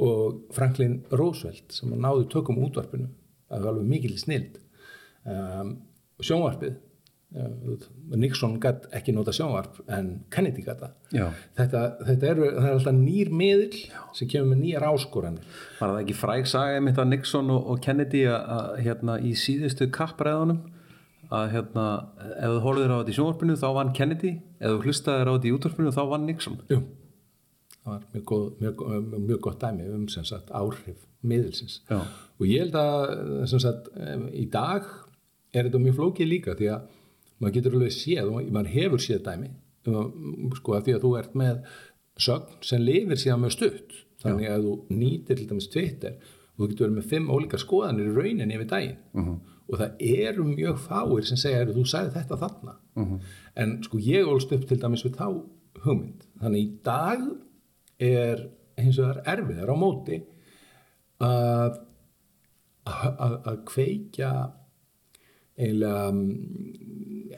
[0.00, 3.10] og Franklin Roosevelt sem náðu tökum útvarpinu.
[3.50, 4.60] Það var alveg mikil snild.
[5.28, 5.74] Um,
[6.24, 6.76] sjónvarpið
[7.36, 10.96] uh, Nixon gætt ekki nota sjónvarp en Kennedy gætt það.
[11.58, 13.84] Þetta, þetta það er alltaf nýr miðil
[14.16, 15.62] sem kemur með nýjar áskoranir.
[15.78, 19.90] Var það ekki fræg saga einmitt að Nixon og, og Kennedy að hérna í síðustu
[19.94, 20.62] kappræðunum
[21.30, 21.84] að hérna,
[22.36, 25.50] ef þú horfður á þetta í sjónvarpinu þá vann Kennedy, ef þú hlustaður á þetta
[25.50, 26.58] í útvarpinu þá vann Nixon.
[26.70, 26.80] Jú,
[27.76, 28.82] það var mjög, góð, mjög,
[29.28, 31.80] mjög gott dæmi um sagt áhrif miðilsins.
[31.90, 32.00] Já.
[32.40, 33.90] og ég held að sagt
[34.32, 34.86] í dag
[35.52, 36.88] er þetta mjög flókið líka því að
[37.40, 39.50] maður getur alveg séð og maður hefur séð dæmi
[39.90, 41.62] um, sko að því að þú ert með
[42.20, 43.96] sögn sem lifir síðan með stutt.
[44.20, 48.10] Þannig að þú nýtir til dæmis Twitter og þú getur verið með fimm ólíkar skoðanir
[48.10, 48.98] í rauninni yfir daginn.
[49.14, 49.38] Uh -huh.
[49.70, 53.20] Og það eru mjög fáir sem segja þú sagði þetta þarna uh -huh.
[53.56, 55.28] en sko ég ólst upp til dæmis við þá
[55.84, 57.20] hugmynd þannig í dag
[57.98, 60.22] er það er erfiðar á móti
[61.20, 61.78] að
[62.90, 64.30] að kveikja
[65.60, 66.12] eiginlega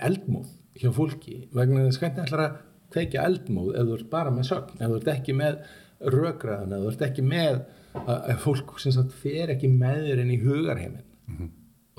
[0.06, 2.58] eldmóð hjá fólki vegna þess hvernig ætlar að
[2.92, 5.58] kveikja eldmóð ef þú ert bara með sögn, ef þú ert ekki með
[6.12, 7.58] rökraðan, ef þú ert ekki með
[8.02, 11.50] að fólk sem sagt fer ekki með þér inn í hugarheimin mm -hmm.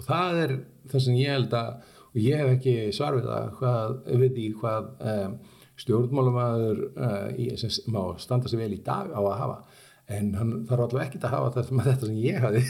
[0.04, 0.56] Og það er
[0.92, 1.70] það sem ég held að
[2.14, 5.38] og ég hef ekki svar við það hvað, við því hvað um,
[5.84, 9.58] stjórnmálumæður uh, sem má standa sig vel í dag á að hafa.
[10.14, 12.62] En hann þarf allavega ekkert að hafa þetta með þetta sem ég hafi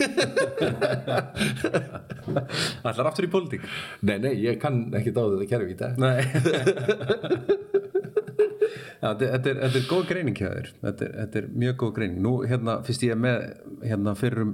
[2.77, 3.65] Það ætlar aftur í pólitík?
[4.05, 5.93] Nei, nei, ég kann ekki dáða þetta kerfi í dag.
[5.97, 7.81] Nei
[9.03, 10.67] Já, þetta, er, þetta er góð greining hjá þér.
[10.79, 12.19] Þetta, þetta er mjög góð greining.
[12.23, 13.41] Nú hérna fyrst ég með
[13.81, 14.53] hérna fyrrum,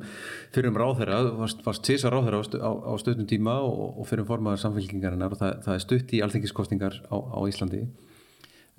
[0.56, 5.36] fyrrum ráðherra, varst, varst tísa ráðherra á, á, stöðnum tíma og, og fyrrum formaður samfélkingarinnar
[5.36, 7.84] og það, það er stutt í alþengiskostningar á, á Íslandi.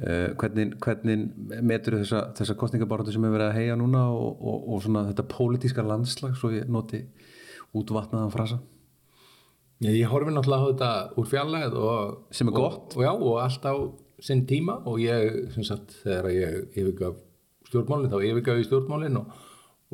[0.00, 4.68] Uh, hvernig, hvernig metur þessa, þessa kostningabaratu sem hefur verið að heia núna og, og,
[4.74, 7.04] og svona þetta pólitíska landslag svo ég noti
[7.76, 8.62] útvatnaðan frasa?
[9.84, 11.82] Ég, ég horfi náttúrulega á þetta úr fjarlæð
[12.34, 12.96] sem er gott.
[12.96, 13.74] Og, já, og allt á
[14.24, 17.20] sinn tíma og ég, sem sagt, þegar ég yfirgaf
[17.70, 19.30] stjórnmálinn, þá yfirgaf ég stjórnmálinn og,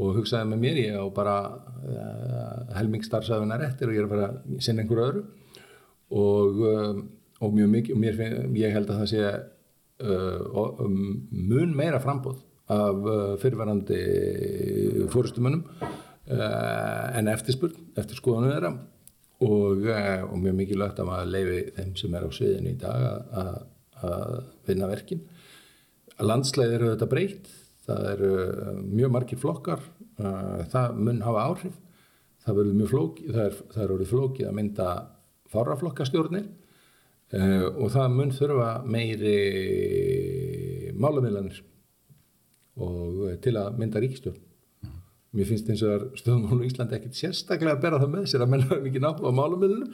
[0.00, 4.30] og hugsaði með mér, ég á bara uh, helmingstarfsæðunar eftir og ég er að fara
[4.30, 5.22] að sinna einhverju öðru.
[6.16, 7.04] Og, um,
[7.42, 8.20] og mjög mikið, mér,
[8.56, 10.98] ég held að það sé uh, um,
[11.30, 14.02] mun meira frambóð af uh, fyrirverandi
[15.12, 15.64] fórustumunum
[16.26, 18.72] en eftirspurn, eftir skoðanu þeirra.
[19.46, 23.04] Og, og mjög mikilvægt að maður leifi þeim sem er á sviðinu í dag
[23.36, 23.58] að
[24.04, 25.22] að vinna verkin.
[26.20, 27.48] Landsleið eru þetta breytt
[27.86, 28.30] það eru
[28.82, 29.82] mjög margir flokkar
[30.72, 31.76] það mun hafa áhrif.
[32.46, 32.58] Það
[32.90, 34.88] flókið það er, það er flókið að mynda
[35.50, 36.46] fáraflokkastjórnir
[37.74, 39.38] og það mun þurfa meiri
[40.94, 41.58] málamiðlanir
[42.86, 44.42] og til að mynda ríkstjórn
[45.36, 48.52] mér finnst eins og stöðmál í Íslandi ekkert sérstaklega að bera það með sér að
[48.54, 49.90] menna er mikið náttúrulega á málumilunum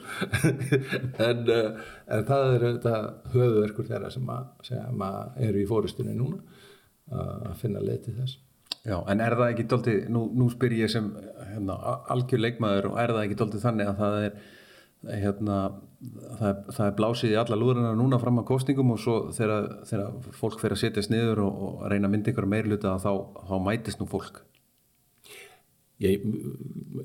[1.27, 1.53] en,
[2.15, 2.95] en það er þetta
[3.35, 6.41] höfuverkur þeirra sem, að, sem að eru í fórustunni núna
[7.13, 8.39] að finna leiti þess.
[8.83, 11.05] Já, en er það ekki doldið, nú, nú spyr ég sem
[11.53, 11.77] hérna,
[12.11, 14.33] algjör leikmaður og er það ekki doldið þannig að það er
[15.23, 15.59] hérna,
[16.39, 20.17] það er, það er blásið í alla lúðurina núna fram á kostningum og svo þegar
[20.35, 23.11] fólk fer að setjast niður og, og reyna að mynda ykkur meirluta þá,
[23.47, 24.41] þá mætist nú fólk
[26.03, 26.23] Ég,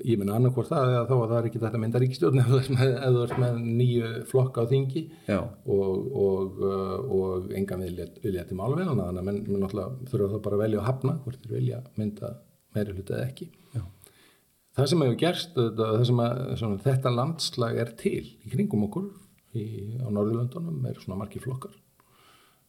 [0.03, 3.21] ég menna annarkort það að þá að það er ekki þetta mynda ríkistjórn ef þú
[3.23, 5.03] ert með nýju flokka á þingi
[5.35, 6.59] og, og,
[7.19, 10.63] og enga vilja, vilja til málvelana þannig að menn, menn náttúrulega þurfa það bara að
[10.65, 12.33] velja að hafna hvort þeir vilja mynda
[12.75, 13.49] meiri hluti eða ekki.
[13.77, 13.83] Já.
[14.77, 19.07] það sem hefur gerst það sem að svona, þetta landslag er til í kringum okkur
[19.55, 19.65] í,
[20.03, 21.77] á Norðurlöndunum er svona margi flokkar.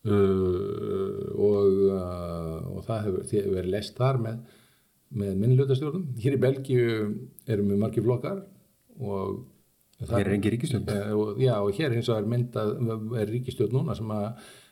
[0.00, 4.38] Uh, og, uh, og það hefur, hefur verið lest þar með
[5.10, 6.08] með minnlutastjórnum.
[6.22, 6.90] Hér í Belgíu
[7.50, 8.44] erum við margir flokkar
[9.00, 9.40] og
[10.00, 10.86] Hér er engi ríkistjórn.
[11.42, 12.70] Já og hér hins vegar myndað
[13.20, 14.08] er ríkistjórn núna sem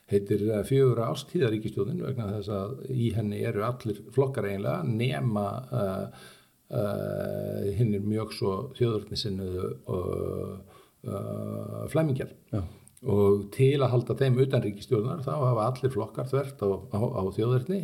[0.08, 6.24] heitir fjögur ástíða ríkistjórnin vegna þess að í henni eru allir flokkar eiginlega nema uh,
[6.72, 9.50] uh, hinn er mjög svo þjóðurnisinu
[9.92, 10.74] og
[11.04, 12.32] uh, flæmingjar.
[12.54, 12.62] Já.
[13.04, 17.22] og til að halda þeim utan ríkistjórnar þá hafa allir flokkar þvert á, á, á
[17.36, 17.82] þjóðverðni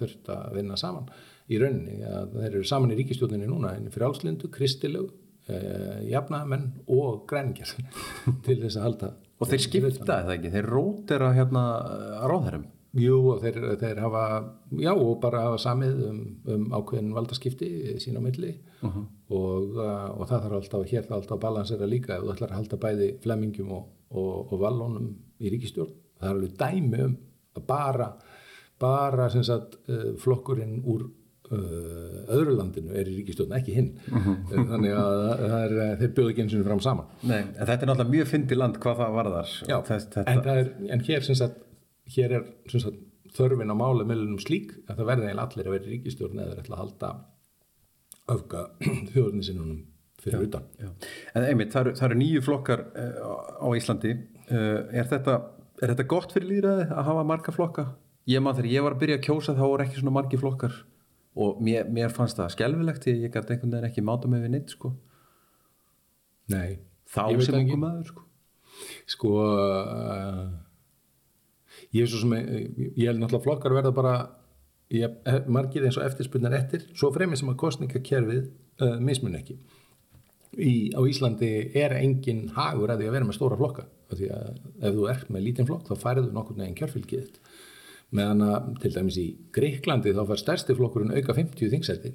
[0.00, 1.12] þurft að vinna saman
[1.48, 5.08] í rauninni að þeir eru saman í ríkistjórninni núna en fyrir álslindu, kristilegu
[5.48, 7.72] eh, jafnamenn og græningjar
[8.44, 11.62] til þess að halda Og þeir skipta eða ekki, þeir rótera hérna
[12.26, 12.66] ráðherrum.
[12.98, 14.22] Jú, og þeir, þeir hafa,
[14.80, 16.22] já, og bara hafa samið um,
[16.54, 17.68] um ákveðin valdaskipti
[18.02, 22.16] sín á milli og, uh, og það þarf alltaf, hér þarf alltaf að balansera líka
[22.16, 25.92] ef þú ætlar að halda bæði flemmingjum og, og, og vallónum í ríkistjórn.
[26.18, 27.14] Það er alveg dæmi um
[27.60, 28.08] að bara,
[28.80, 31.12] bara sem sagt, uh, flokkurinn úr uh,
[31.48, 33.90] öðru landinu er í ríkistjórn, ekki hinn.
[34.08, 37.10] Þannig að það er, þeir bjóðu ekki eins og fram saman.
[37.22, 39.52] Nei, en þetta er náttúrulega mjög fyndi land hvað það varðar.
[39.70, 41.60] Já, Þess, en, er, en hér, sagt,
[42.16, 42.98] hér er sagt,
[43.38, 46.76] þörfin á málumilunum slík að það verði eiginlega allir að vera í ríkistjórn eða ætla
[46.76, 47.12] að halda
[48.34, 48.64] öfga
[49.12, 49.80] þjóðurni sinnunum
[50.18, 50.66] fyrir utan.
[50.82, 50.90] já.
[51.32, 54.12] En einmitt, það eru, það eru nýju flokkar uh, á Íslandi.
[54.48, 55.38] Er, þetta,
[55.80, 57.84] er þetta gott fyrir líðræði að hafa marga flokka?
[58.28, 60.74] Ég man þegar ég var að byrja að kjósa þá voru ekki svona margi flokkar
[61.38, 64.54] og mér, mér fannst það skelvilegt því ég gæti einhvern veginn ekki máta mig við
[64.56, 64.92] neitt sko.
[66.52, 66.78] Nei,
[67.08, 68.24] Þá sem ungu maður sko.
[69.08, 70.42] sko uh,
[71.94, 74.14] ég er svo sem ég held náttúrulega flokkar verða bara
[74.92, 75.18] ég,
[75.48, 79.58] margir eins og eftirspunnar eftir svo fremið sem að kostningakerfið uh, mismun ekki
[80.56, 84.30] í, á Íslandi er engin hagur að því að vera með stóra flokka af því
[84.34, 87.40] að ef þú ert með lítinn flokk þá færðu nokkur neginn kjörfylgið
[88.16, 92.14] meðan að til dæmis í Greiklandi þá fær stærsti flokkurinn auka 50 þingsæti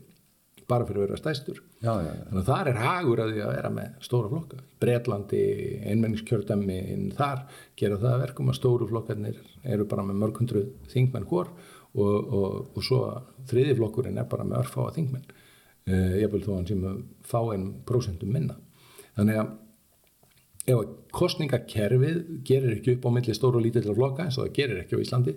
[0.69, 1.59] bara fyrir að vera stærstur.
[1.83, 2.23] Já, já, já.
[2.29, 4.59] þannig að þar er hagur að því að vera með stóra flokka.
[4.83, 5.43] Bretlandi,
[5.91, 6.79] einmenningskjördæmi
[7.17, 7.41] þar
[7.79, 9.39] gera það að verkum að stóru flokkarnir
[9.75, 13.01] eru bara með mörg hundruð þingmenn hvort og, og, og svo
[13.49, 15.27] þriði flokkurinn er bara með örfáa þingmenn.
[15.83, 16.83] Uh, ég vil þó hann sem
[17.27, 18.55] fá einn prósentum minna.
[19.17, 19.51] Þannig að
[20.73, 24.83] ef kostningakerfið gerir ekki upp á milli stóru og lítilla flokka eins og það gerir
[24.85, 25.33] ekki á Íslandi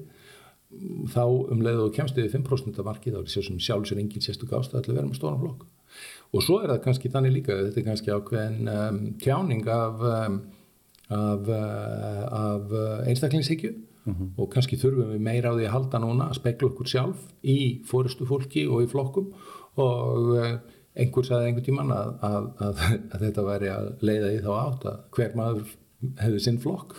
[1.13, 4.25] þá um leið og kemst yfir 5% af markið þá er þessi sjálf sér engin
[4.25, 5.67] til að vera með stóran flokk.
[6.35, 10.41] Og svo er það kannski þannig líka þetta er kannski ákveðin um, tjáning af um,
[11.09, 13.75] af, uh, af uh, einstaklingshyggju.
[14.39, 17.59] Og kannski þurfum við meira á því að halda núna að spekla okkur sjálf í
[17.89, 19.33] fórustu fólki og í flokkum.
[19.83, 20.53] Og uh,
[20.97, 24.87] einhver sagði einhvern tímann að, að, að, að þetta væri að leiða í þá átt
[24.93, 25.75] að hver maður
[26.23, 26.97] hefði sinn flokk.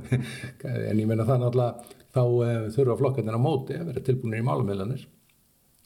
[0.90, 4.46] En ég menna það náttúrulega þá uh, þurfa flokkarnir á móti að vera tilbúinir í
[4.46, 5.06] málumeilanir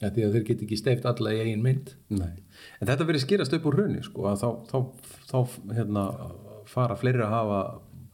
[0.00, 2.32] ja, því að þeir get ekki steift alla í eigin mynd Nei.
[2.80, 4.78] En þetta verið skýrast upp úr hrunni sko, þá, þá,
[5.30, 5.38] þá
[5.78, 6.06] hérna,
[6.70, 7.60] fara fleiri að hafa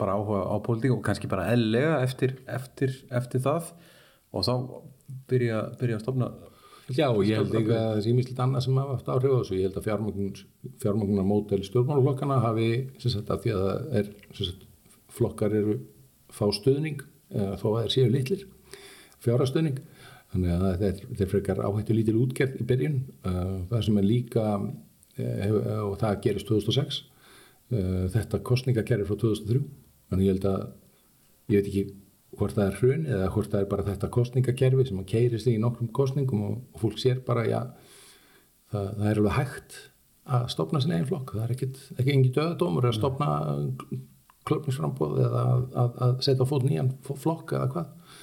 [0.01, 3.75] bara áhuga á pólitík og kannski bara eðlega eftir, eftir, eftir það
[4.31, 4.55] og þá
[5.31, 6.31] byrja, byrja að stofna
[6.91, 9.59] Já, ég held ekki að það sé ímislegt annað sem hafa haft áhrif á þessu.
[9.61, 9.85] Ég held að
[10.83, 12.71] fjármögnunar mótel stjórnmáluflokkana hafi,
[13.05, 13.69] sagt, að því að
[14.01, 14.65] er, sagt,
[15.15, 15.77] flokkar eru
[16.35, 18.45] fá stuðning, þó að þeir séu litlir,
[19.25, 19.81] fjárastöðning.
[20.31, 22.99] Þannig að þeir, þeir frekar áhættu lítil útgerð í byrjun.
[23.27, 25.57] Uh, það sem er líka, uh,
[25.89, 27.01] og það gerist 2006,
[27.75, 29.65] uh, þetta kostningakerri frá 2003.
[30.11, 30.69] Þannig ég held að,
[31.51, 31.85] ég veit ekki
[32.39, 35.57] hvort það er hrun eða hvort það er bara þetta kostningakerfi sem að keiri sig
[35.57, 37.61] í nokkrum kostningum og, og fólk sér bara, já,
[38.71, 39.79] það, það er alveg hægt
[40.31, 41.35] að stopna sinni einn flokk.
[41.35, 43.33] Það er ekkit, ekki engi döðadómur að stopna
[44.49, 48.17] klöfningsframbóð eða að, að, að setja á fót nýjan flokk eða hvað.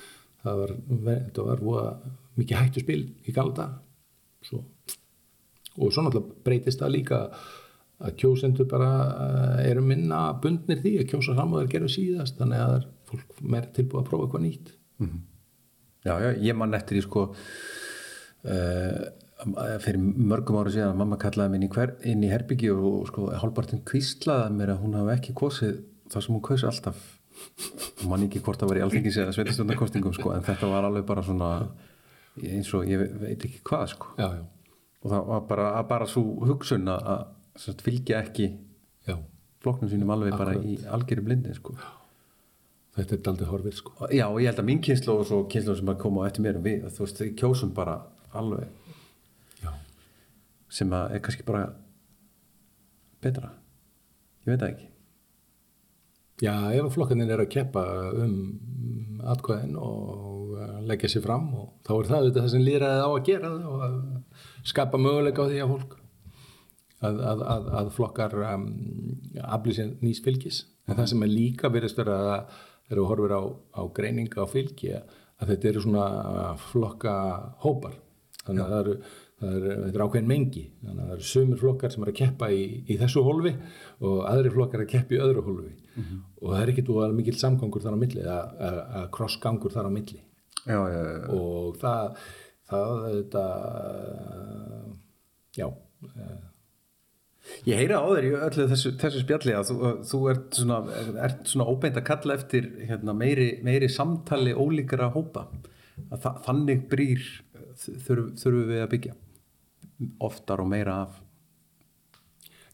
[0.44, 0.74] Það var,
[1.10, 1.94] þetta var voða
[2.38, 3.70] mikið hættu spil í galda.
[4.46, 4.64] Svo.
[5.78, 7.22] Og svo náttúrulega breytist það líka
[7.98, 8.92] að kjósendur bara
[9.24, 13.40] eh, eru minna bundnir því að kjósa þeir gera síðast þannig að það er fólk
[13.42, 14.74] meira tilbúið að prófa eitthvað nýtt
[16.08, 17.24] Já, já, ég man eftir í sko
[18.48, 19.02] uh,
[19.84, 21.66] fyrir mörgum ára síðan að mamma kallaði mig
[22.08, 26.26] inn í, í herbyggi og sko hálfpartinn kvíslaði mér að hún hafi ekki kosið það
[26.26, 27.00] sem hún kausi alltaf.
[28.02, 31.06] Og man ekki hvort það var í alþingis eða sveitastjórnarkostingum sko en þetta var alveg
[31.08, 31.50] bara svona
[32.38, 34.14] eins og ég veit ekki hvað sko.
[34.18, 34.72] Já, já,
[35.04, 37.12] og það var bara, að bara svo hugsun að,
[37.58, 38.50] að fylgja ekki
[39.10, 39.16] já,
[39.66, 41.78] flokknum sínum alveg bara í algjörri blindi sko.
[42.98, 43.96] Þetta er daldið horfið sko.
[44.10, 46.58] Já, og ég held að mín kynslu og svo kynslu sem að koma eftir mér
[46.66, 48.00] við, þú veist, við kjósum bara
[48.38, 48.94] alveg.
[49.62, 49.70] Já,
[50.74, 51.68] sem að er kannski bara
[53.22, 53.54] betra.
[54.46, 54.94] Ég veit það ekki
[56.44, 57.84] já ef að flokkarnir er að keppa
[58.24, 58.36] um
[59.28, 60.58] atkvæðin og
[60.88, 63.86] leggja sér fram og þá er það það sem líðræðið á að gera það og
[63.88, 63.98] að
[64.72, 65.96] skapa möguleika á því að fólk
[66.98, 68.66] að, að, að, að flokkar um,
[69.44, 70.64] aflýð sér nýs fylgis.
[70.88, 72.18] En það sem er líka verið störa
[72.88, 73.44] þegar við horfum á,
[73.78, 76.08] á greininga á fylgi að þetta eru svona
[76.72, 77.16] flokka
[77.64, 77.98] hópar
[78.46, 78.96] þannig að það eru,
[79.42, 80.64] það eru, þetta er ákveðin mengi.
[80.82, 83.54] Þannig að það eru sömur flokkar sem eru að keppa í, í þessu hólfi
[84.08, 85.76] og aðri flokkar að keppa í öðru hólfi.
[86.42, 88.58] Og það er þú að mikil samgangur þar á milli að,
[89.14, 90.20] krossgangur þar á milli.
[90.68, 91.22] Já, já, já.
[91.32, 92.18] og það
[92.68, 93.44] það þetta
[95.56, 95.68] já
[97.64, 100.80] Ég heyra á þér í öllu þessu, þessu spjalli að þú, þú ert svona,
[101.24, 105.46] ert svona óbeint að kalla eftir hérna, meiri, meiri samtali ólíkara hópa.
[106.12, 107.24] Að þa þannig brýr
[107.78, 109.16] þurfum við að byggja
[110.24, 111.16] oftar og meira af.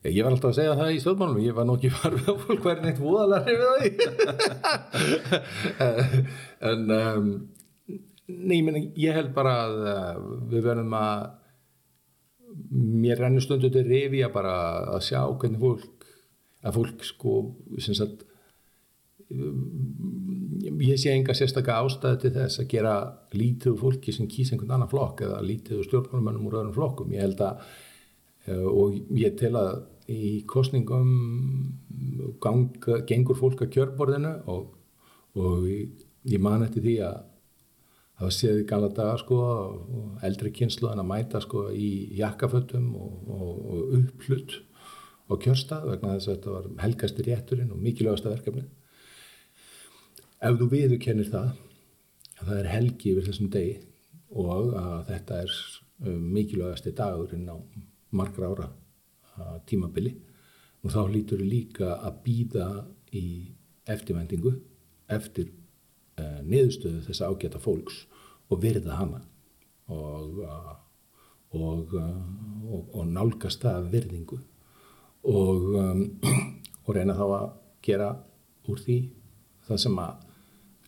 [0.04, 2.66] Ég var alltaf að segja það í stjórnmálum, ég var nú ekki farið á fólk
[2.66, 4.42] hvernig eitt voðalega hrifið það
[6.72, 7.30] en um,
[8.28, 10.20] nei, ég, meni, ég held bara að uh,
[10.52, 11.24] við verðum að
[12.74, 14.58] mér rennur stundu til rifja bara
[14.94, 16.06] að sjá hvernig fólk
[16.64, 17.38] að fólk sko
[17.84, 18.28] sagt
[19.32, 20.13] um,
[20.84, 22.94] ég sé enga sérstakka ástæði til þess að gera
[23.36, 27.14] lítið fólki sem kýsa einhvern annan flokk eða lítið stjórnmálumennum úr öðrum flokkum.
[27.16, 27.66] Ég held að
[28.52, 31.12] uh, og ég tel að í kostningum
[32.44, 32.74] gang,
[33.08, 34.74] gengur fólk að kjörborðinu og,
[35.40, 37.22] og ég man eftir því að
[38.14, 41.90] það var séð í gala daga sko og eldri kynslu en að mæta sko í
[42.20, 44.60] jakkafötum og, og, og upplut
[45.32, 48.68] á kjörstað vegna þess að þetta var helgasti rétturinn og mikilvægasta verkefni
[50.44, 51.50] ef þú viður kennir það
[52.40, 53.76] að það er helgi yfir þessum degi
[54.44, 55.58] og að þetta er
[56.04, 57.58] mikilvægasti dagurinn á
[58.18, 58.70] margra ára
[59.70, 60.14] tímabili
[60.84, 62.68] og þá lítur líka að býða
[63.16, 63.26] í
[63.90, 64.54] eftirvendingu
[65.12, 65.52] eftir
[66.20, 68.04] uh, niðurstöðu þess að ágæta fólks
[68.52, 69.22] og virða hana
[69.92, 70.74] og, uh,
[71.56, 72.20] og, uh,
[72.68, 74.40] og, og nálgast það virðingu
[75.32, 76.06] og um,
[76.92, 77.50] reyna þá að
[77.86, 78.10] gera
[78.68, 78.98] úr því
[79.68, 80.33] það sem að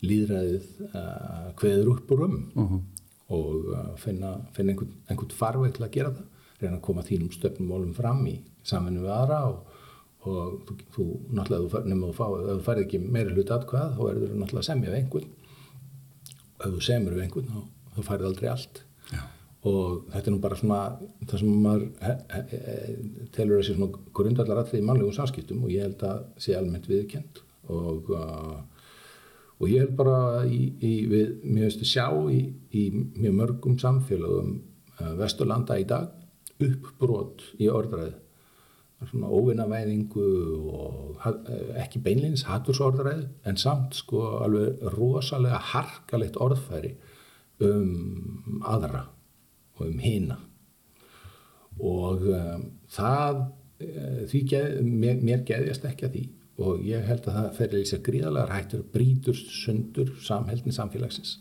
[0.04, 0.66] líðræðið
[1.62, 2.82] hveður upp úr um -huh.
[3.36, 6.26] og finna, finna einhvern, einhvern farveg til að gera það
[6.62, 9.76] reyna að koma þínum stöfnumólum fram í saminu við aðra og
[10.26, 11.06] og þú, þú
[11.38, 14.40] náttúrulega þú, nema, þú fá, ef þú færði ekki meira hlut atkvæð þá er þú
[14.42, 15.32] náttúrulega að semja við einhvern
[16.56, 17.60] og ef þú semur við einhvern þá,
[17.96, 18.82] þá færði aldrei allt
[19.12, 19.22] Já.
[19.70, 20.80] og þetta er nú bara svona
[21.30, 22.86] það sem maður he, he, he,
[23.38, 26.90] telur að sé svona grundvallar allir í mannlegum samskiptum og ég held að sé almennt
[26.90, 27.44] viðkend
[27.76, 28.58] og uh,
[29.60, 32.42] og ég held bara í, í, við, mér veist að sjá í,
[32.76, 34.54] í mjög mörgum samfélagum
[35.00, 36.12] uh, vesturlanda í dag
[36.64, 38.14] uppbrot í orðræðu.
[39.06, 40.28] Svona óvinnavæðingu
[40.74, 41.26] og
[41.78, 46.96] ekki beinleins hattursorðræð en samt sko alveg rosalega harkalegt orðfæri
[47.62, 49.04] um aðra
[49.76, 50.40] og um hina.
[51.76, 53.44] Og um, það
[54.32, 54.42] því
[54.88, 56.26] mér, mér geðjast ekki að því
[56.56, 61.38] og ég held að það fer í sér gríðalegar hættur brýtur sundur samheldni samfélagsins.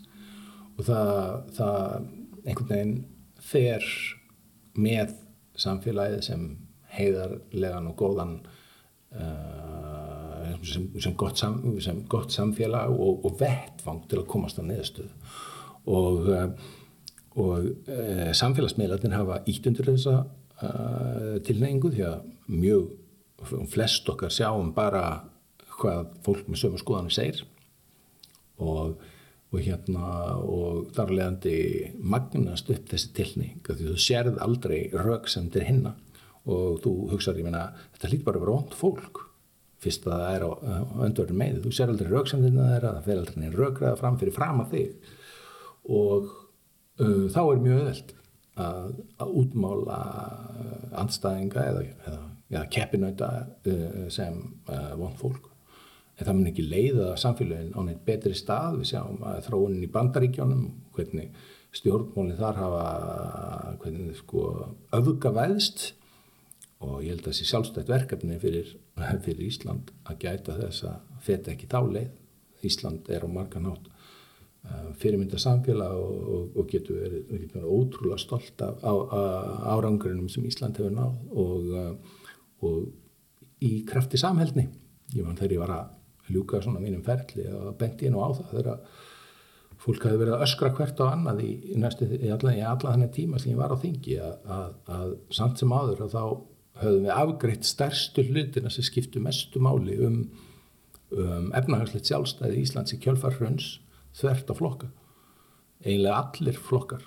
[0.75, 1.11] Og það,
[1.55, 2.09] það
[2.45, 2.95] einhvern veginn
[3.39, 3.85] fer
[4.75, 5.15] með
[5.59, 6.45] samfélagið sem
[6.95, 8.33] heiðarlegan og góðan
[9.15, 14.63] uh, sem, sem, gott sam, sem gott samfélag og, og vettvang til að komast á
[14.67, 15.09] neðstöð
[15.91, 16.49] og, uh,
[17.39, 20.23] og uh, samfélagsmiðlarnir hafa ítt undir þessa
[21.43, 22.83] tilneyingu því að mjög
[23.71, 25.03] flest okkar sjáum bara
[25.75, 27.43] hvað fólk með sömu skoðanum segir.
[28.63, 28.95] Og,
[29.51, 31.57] og hérna og þar leðandi
[31.99, 35.95] magnast upp þessi tilneying því þú sérð aldrei rauk sem til hinna.
[36.45, 39.21] Og þú hugsaður, ég meina, þetta hlýtt bara að vera vond fólk.
[39.81, 43.21] Fyrst að það er á, á öndverðin með þú sér aldrei rauksamðina þeirra það fer
[43.21, 45.09] aldrei neina raukræða fram fyrir fram að þig.
[45.95, 46.29] Og
[47.01, 48.15] uh, þá er mjög öðvöld
[48.55, 49.99] að, að útmála
[51.01, 52.21] andstæðinga eða, eða,
[52.51, 54.39] eða keppinauta uh, sem
[54.69, 55.51] uh, vond fólk.
[56.15, 58.79] En það mun ekki leiða samfélagin á neitt betri stað.
[58.79, 60.65] Við sjáum að þróunin í bandaríkjónum
[60.95, 61.33] hvernig
[61.75, 62.85] stjórnmólinn þar hafa
[63.81, 64.45] hvernig sko
[64.95, 65.89] öfgavæðst
[66.85, 68.69] og ég held að sé sjálfstætt verkefni fyrir,
[69.25, 72.13] fyrir Ísland að gæta þess að þetta ekki þá leið.
[72.65, 78.21] Ísland er á margan átt uh, fyrirmynda samfélag og, og, og getur verið, verið ótrúlega
[78.21, 79.21] stolt af á, á,
[79.75, 81.19] árangurinnum sem Ísland hefur náð.
[81.35, 81.67] Og,
[82.63, 84.69] og í krafti samhældni.
[85.15, 88.29] Ég man þegar ég var að ljúka svona mínum ferli og benti ég nú á
[88.33, 88.79] það þegar
[89.85, 93.51] fólk hafi verið að öskra hvert á annað í, í, í alla, þennan tíma sem
[93.51, 96.23] ég var á þingi að, að, að samt sem áður að þá
[96.81, 100.21] höfðum við afgreitt stærstu hlutina sem skiptu mestu máli um,
[101.15, 103.69] um efnahagslegt sjálfstæði Íslands í kjölfarhrauns
[104.17, 104.89] þvert á flokka
[105.85, 107.05] eiginlega allir flokkar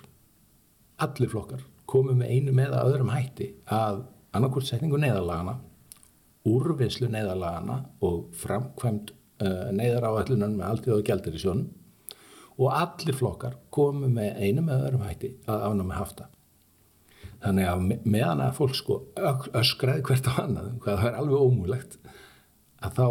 [1.03, 4.03] allir flokkar komum með einu með að öðrum hætti að
[4.35, 5.57] annarkort setningu neðalagana
[6.49, 9.11] úrvinnslu neðalagana og framkvæmt
[9.43, 11.67] uh, neðar áallunan með alltíð og gældir í sjónum
[12.59, 16.25] og allir flokkar komu með einum eða öðrum hætti að afnámi hafta.
[17.39, 18.97] Þannig að me- meðan að fólk sko
[19.55, 21.95] öskraði hvert á annað hvað það er alveg ómúlegt
[22.83, 23.07] að þá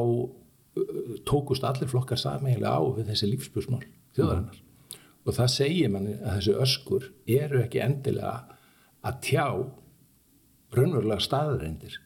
[1.28, 3.82] tókust allir flokkar sameiginlega á við þessi lífsbúsmál
[4.18, 4.58] þjóðarinnar.
[5.26, 7.08] Og það segir manni að þessi öskur
[7.38, 8.34] eru ekki endilega
[9.08, 9.46] að tjá
[10.76, 12.00] raunverulega staðareindir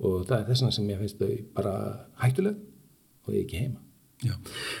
[0.00, 1.76] og það er þess vegna sem ég finnst þau bara
[2.22, 2.58] hættuleg
[3.26, 3.80] og ég ekki heima.
[4.20, 4.34] Já.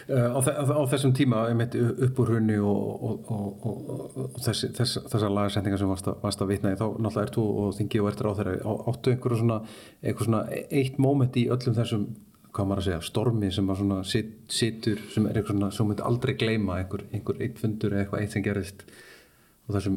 [0.04, 0.38] Uh, á,
[0.76, 5.80] á þessum tíma einmitt upp úr hrunni og, og, og, og, þessi, þess, þessar lagasendingar
[5.80, 8.28] sem varst að, varst að vitna í þá náttúrulega ert þú og þingi og ertur
[8.28, 9.56] á þeirra áttu einhverju svona,
[10.04, 12.04] einhver svona eitt móment í öllum þessum
[12.50, 15.88] hvað maður að segja, stormi sem að svona sit, situr, sem er eitthvað svona sem
[15.88, 19.96] myndi aldrei gleyma einhver, einhver eitt fundur eða eitthvað eitt sem gerist á þessum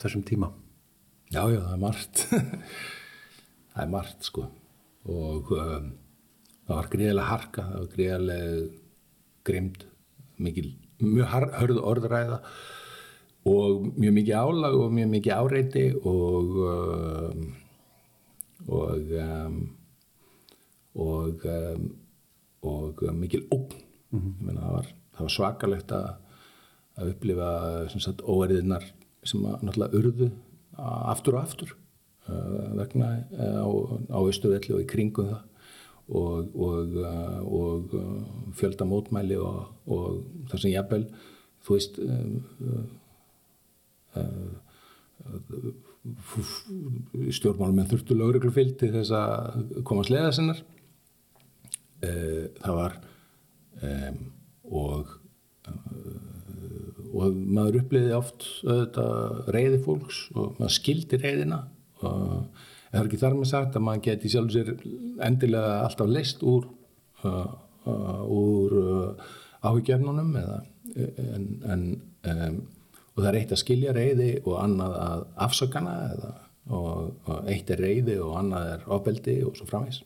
[0.00, 0.52] þessum tíma
[1.28, 2.22] Já, já, það er margt.
[3.78, 4.42] Það er margt sko.
[5.08, 5.90] Og um,
[6.66, 8.56] það var greiðilega harka það var greiðilega
[9.48, 9.84] grimd
[10.42, 10.70] mikil,
[11.00, 12.38] mjög har- hörð orðræða
[13.48, 17.46] og mjög mikið álag og mjög mikið áreiti og um,
[18.68, 19.56] og um,
[20.98, 21.86] og um,
[22.68, 23.78] og mikil ógn.
[24.10, 26.08] Ég meina það var, það var svakalegt að
[26.98, 27.48] að upplifa
[28.26, 28.84] óeriðinar
[29.28, 30.28] sem að náttúrulega urðu
[30.78, 31.74] aftur og aftur
[32.28, 33.68] uh, vegna uh, á,
[34.14, 35.44] á Östuvelli og í kringum það.
[36.08, 37.96] Og, og, uh, og
[38.56, 41.02] fjölda mótmæli og, og það sem jafnvel
[41.66, 41.98] þú veist
[47.36, 50.64] stjórnmálum en þurftu lögreglufylg til þess að komast leiða sinnar.
[51.98, 52.98] Uh, það var
[53.82, 54.18] um,
[54.78, 55.16] og
[57.12, 58.46] og maður uppliði oft
[59.52, 61.62] reyði fólks og maður skildi reyðina
[62.02, 62.48] og
[62.88, 64.72] það er ekki þar með sagt að maður geti sjálf sér
[65.26, 66.68] endilega alltaf leist úr
[67.24, 67.44] uh,
[67.88, 69.30] uh, úr uh,
[69.68, 70.58] áhyggjörnunum eða
[70.98, 71.86] en, en
[72.24, 72.60] um,
[73.18, 76.32] og það er eitt að skilja reyði og annað að afsökana eða,
[76.68, 80.04] og, og eitt er reyði og annað er ofbeldi og svo framvegs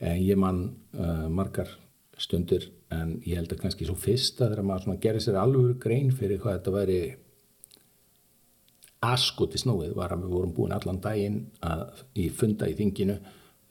[0.00, 0.62] en ég man
[0.96, 1.74] uh, margar
[2.20, 6.40] stundir en ég held að kannski svo fyrsta þegar maður gerir sér alveg grein fyrir
[6.42, 7.00] hvað þetta væri
[9.10, 13.16] askoti snúið var að við vorum búin allan daginn að í funda í þinginu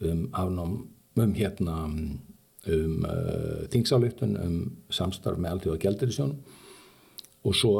[0.08, 0.74] um afnám
[1.20, 2.00] um hérna um
[2.68, 4.56] uh, þingsáleiktun um
[4.92, 6.34] samstarf með alltíða gældirisjón
[7.44, 7.74] og svo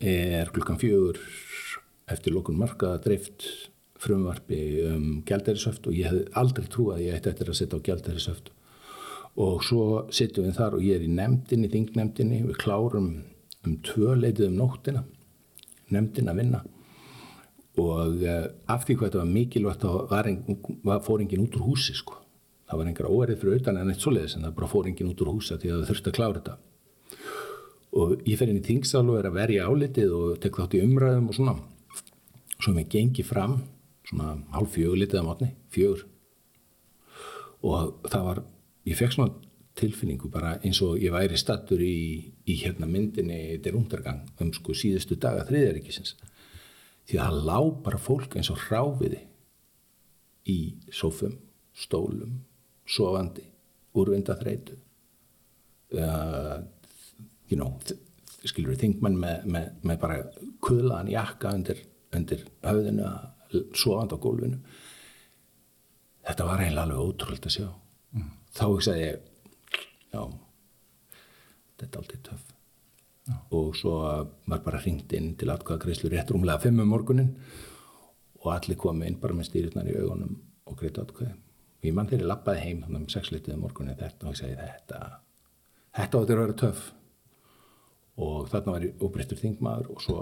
[0.00, 1.18] er klukkan fjögur
[2.10, 3.46] eftir lókun markaða dreift
[4.04, 4.60] frumvarpi
[4.90, 8.53] um gældirisöft og ég hef aldrei trúið að ég ætti eftir að setja á gældirisöft
[9.40, 13.08] og svo sittum við þar og ég er í nefndinni, þingnefndinni, við klárum
[13.64, 15.04] um tvö leitið um nóttina,
[15.90, 16.62] nefndin að vinna
[17.80, 22.20] og uh, af því hvað þetta var mikilvægt þá fór enginn út úr húsi sko.
[22.70, 25.24] Það var engar óerið fyrir utan en eitt svoleiðis en það bara fór enginn út
[25.24, 26.54] úr húsa því að það þurfti að klára þetta.
[27.94, 30.82] Og ég fer inn í þingsal og er að verja álitið og tek þátt í
[30.86, 31.56] umræðum og svona.
[32.62, 33.58] Svo mér gengi fram
[34.08, 36.06] svona hálf fjögur litið á mótni, fjögur.
[37.64, 38.42] Og það var
[38.84, 39.34] ég fekk svona
[39.78, 44.74] tilfinningu bara eins og ég væri stattur í, í hérna myndinni Der Untergang um sko
[44.76, 46.14] síðustu daga þriðaríkisins
[47.08, 47.58] því að það lá
[47.88, 49.24] bara fólk eins og hráfiði
[50.50, 50.58] í
[50.92, 51.38] sófum,
[51.74, 52.38] stólum
[52.84, 53.44] sofandi,
[53.96, 54.76] úrvinda þreitu
[55.96, 56.60] uh,
[57.48, 57.74] you know
[58.44, 60.18] skilur við þingmann með, með, með bara
[60.64, 61.80] kuðlaðan jakka undir,
[62.14, 63.12] undir höfðinu
[63.76, 64.58] sofandi á gólfinu.
[66.24, 67.66] Þetta var eiginlega alveg ótrúld að sjá
[68.54, 69.22] þá hugsaði ég
[70.14, 70.22] já,
[71.80, 72.50] þetta er aldrei töff
[73.28, 73.36] já.
[73.58, 73.94] og svo
[74.46, 77.32] var bara hringt inn til atkvæða greiðslu rétt rúmlega fimm um morgunin
[78.42, 80.36] og allir komi inn bara með stýritnar í augunum
[80.68, 84.28] og greiðt atkvæði og ég mann þeirri lappaði heim þannig um sexlitið um morgunin þetta
[84.28, 85.00] og ég segi þetta
[85.98, 86.84] þetta áttur að vera töff
[88.24, 90.20] og þarna var ég óbreyttur þingmaður og svo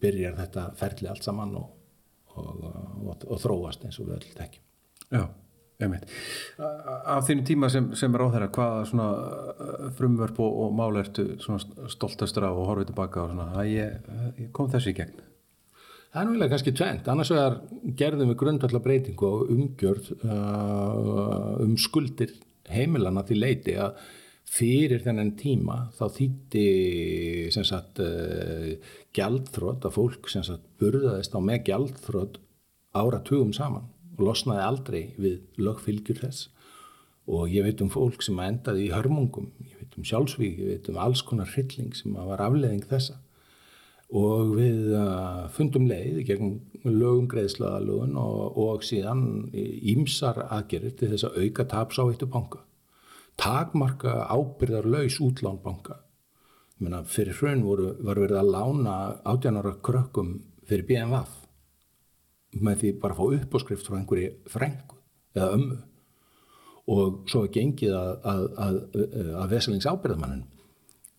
[0.00, 1.68] byrjar þetta ferli allt saman og,
[2.38, 4.64] og, og, og þróast eins og við öll tekjum
[5.08, 5.22] Já.
[5.78, 11.26] Af þínu tíma sem, sem er á þeirra, hvaða uh, frumvörp og, og mál ertu
[11.92, 14.08] stoltastur af og horfið tilbaka og svona, ég,
[14.40, 15.20] ég kom þessu í gegn?
[16.08, 17.58] Það er náttúrulega kannski tvent, annars vegar
[18.00, 22.32] gerðum við grundvallar breytingu og umgjörð uh, um skuldir
[22.72, 24.00] heimilana til leiti að
[24.48, 26.64] fyrir þennan tíma þá þýtti
[27.52, 28.72] uh,
[29.14, 30.26] gjaldþrótt að fólk
[30.80, 32.42] burðaðist á með gjaldþrótt
[32.98, 33.86] áratugum saman
[34.18, 36.48] og losnaði aldrei við lögfylgjur þess.
[37.28, 40.92] Og ég veit um fólk sem endaði í hörmungum, ég veit um sjálfsvík, ég veit
[40.92, 43.18] um alls konar hrylling sem var afleðing þessa.
[44.08, 46.54] Og við uh, fundum leið gegn
[46.86, 52.62] lögum greiðslaðalögun og, og síðan ímsar aðgerir til þess að auka taps á eittu banka
[53.38, 56.02] takmarka ábyrðarlaus útlánbanka
[56.78, 58.94] Meina, fyrir hrun voru, var verið að lána
[59.26, 61.37] átjánara krökkum fyrir BMF
[62.56, 64.98] með því bara að fá uppáskrift frá einhverju frengu
[65.36, 65.78] eða ömmu.
[66.88, 68.78] Og svo er gengið að, að, að,
[69.42, 70.46] að veselingsábyrðamannin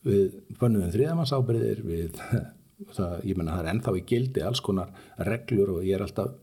[0.08, 2.22] við bönnuðum þriðamannsábyrðir við,
[2.98, 4.94] það, ég menna það er ennþá í gildi alls konar
[5.30, 6.34] reglur og ég er alltaf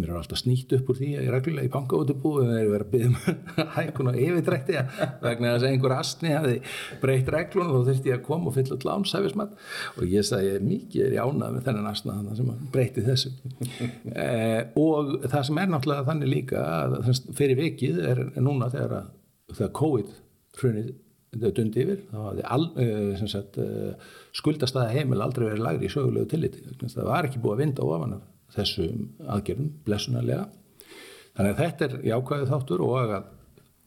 [0.00, 2.60] mér er alltaf snýtt upp úr því að ég er reglulega í bankaútubú en það
[2.60, 4.78] er verið að byggja um hækkun og yfirdrætti
[5.24, 6.56] vegna þess að einhver astni hafi
[7.02, 9.54] breytt reglunum og þá þurfti ég að koma og fylla all lánsæfismat
[9.96, 13.34] og ég sagði mikið er ég ánað með þennan astna sem breyti þessu.
[14.14, 16.64] Eh, og það sem er náttúrulega þannig líka
[17.36, 19.14] fyrir vikið er núna þegar, að,
[19.54, 20.18] þegar COVID
[20.60, 20.90] hrunið
[21.30, 26.64] dundi yfir þá hafði uh, skuldastæða heimil aldrei verið lagri í sögulegu tilliti.
[26.80, 28.24] Það var ekki búið að vinda ofan af
[28.54, 30.48] þessum aðgerðum blessunarlega.
[31.36, 33.28] Þannig að þetta er jákvæðu þáttur og að,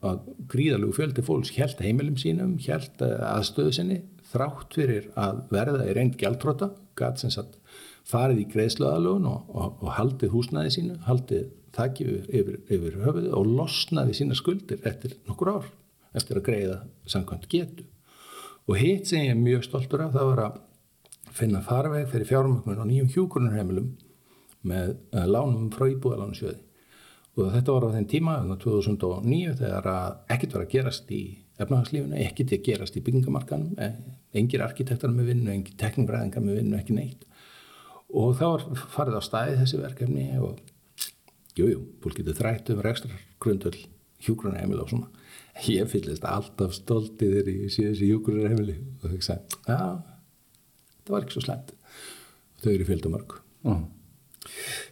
[0.10, 0.22] að
[0.54, 4.00] gríðalögu fjöldi fólks held heimilum sínum, held eh, aðstöðu sinni
[4.34, 7.60] þrátt fyrir að verða í reynd gjaldtróta, gæt sem sagt
[8.08, 13.50] farið í greiðslöðalögun og, og, og haldið húsnæði sínu, haldið þakki yfir, yfir höfuðu og
[13.60, 15.72] losnaði sína skuldir eftir nokkur ár
[16.14, 16.78] eftir að greiða
[17.10, 17.88] samkvæmt getu.
[18.70, 20.60] Og hitt sem ég er mjög stoltur af það var að
[21.34, 23.90] finna farveg fyrir fjármögnun og nýjum hjúgrunarheimilum
[24.68, 26.60] með uh, lánum frá íbúðalánsjöði
[27.34, 29.88] og þetta var á þenn tíma 2009 þegar
[30.34, 31.24] ekkert var að gerast í
[31.64, 33.96] efnahagslífuna, ekkert að gerast í byggingamarkanum, eh,
[34.38, 37.26] engir arkitektar með vinnu, engir tekningræðingar með vinnu, ekki neitt.
[38.14, 40.62] Og þá var farið á stæði þessi verkefni og
[41.58, 43.82] jújú, fólk getur þrætt um ekstra grundöld
[44.22, 45.10] hjúgrunarheimil og svona.
[45.66, 49.82] Ég fyllist alltaf stoltiðir í síðan hjúgrunarheimili og þau sagði, já,
[51.02, 51.74] það var ekki svo slemt
[52.64, 53.84] þau eru fjöldumörg og mm.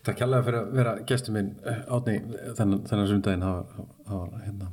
[0.05, 2.17] Takk kærlega fyrir að vera gestur minn eh, átni
[2.57, 3.43] þennan, þennan sundaginn.
[3.45, 4.71] Það var hérna,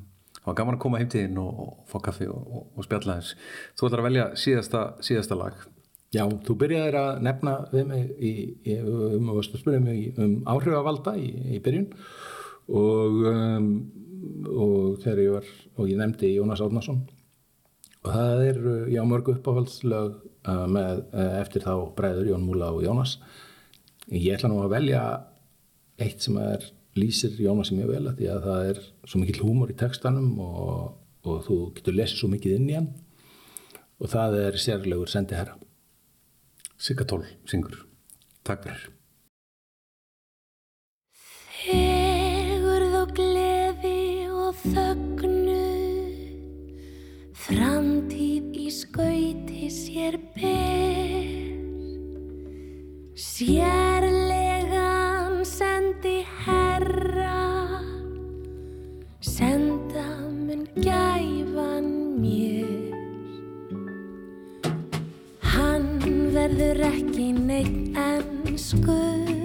[0.61, 3.51] gaman að koma heim til þín og, og fá kaffi og, og, og spjalla þess
[3.77, 5.69] þú ætlar að velja síðasta, síðasta lag.
[6.15, 11.91] Já, þú byrjaði að nefna við mig í, í, um, um áhrifavalda í, í byrjun.
[12.69, 13.67] Og um,
[14.49, 15.49] og þegar ég var
[15.79, 17.03] og ég nefndi Jónas Átnarsson
[18.05, 18.61] og það er,
[18.95, 20.17] já, mörg uppáhaldslög
[20.47, 23.19] uh, með, uh, eftir þá bræður Jón Múla og Jónas
[24.09, 25.03] Ég ætla nú að velja
[26.01, 26.63] eitt sem er
[26.97, 30.31] lýsir Jónas sem ég vel að því að það er svo mikill húmor í textanum
[30.41, 30.95] og,
[31.29, 32.89] og þú getur lesið svo mikið inn í hann
[33.99, 35.59] og það er sérlegur sendi herra.
[36.79, 37.83] Sigga Tól, syngur.
[38.47, 38.87] Takk fyrir.
[41.59, 44.01] Þegur þó gleði
[44.31, 45.59] og þögnu
[47.49, 51.08] Framtíð í skauti sér ber
[53.19, 54.63] Sérlegan
[55.43, 57.83] sendi herra,
[59.19, 61.89] senda mun gæfan
[62.23, 62.95] mér.
[65.43, 65.99] Hann
[66.31, 69.38] verður ekki neitt ennskur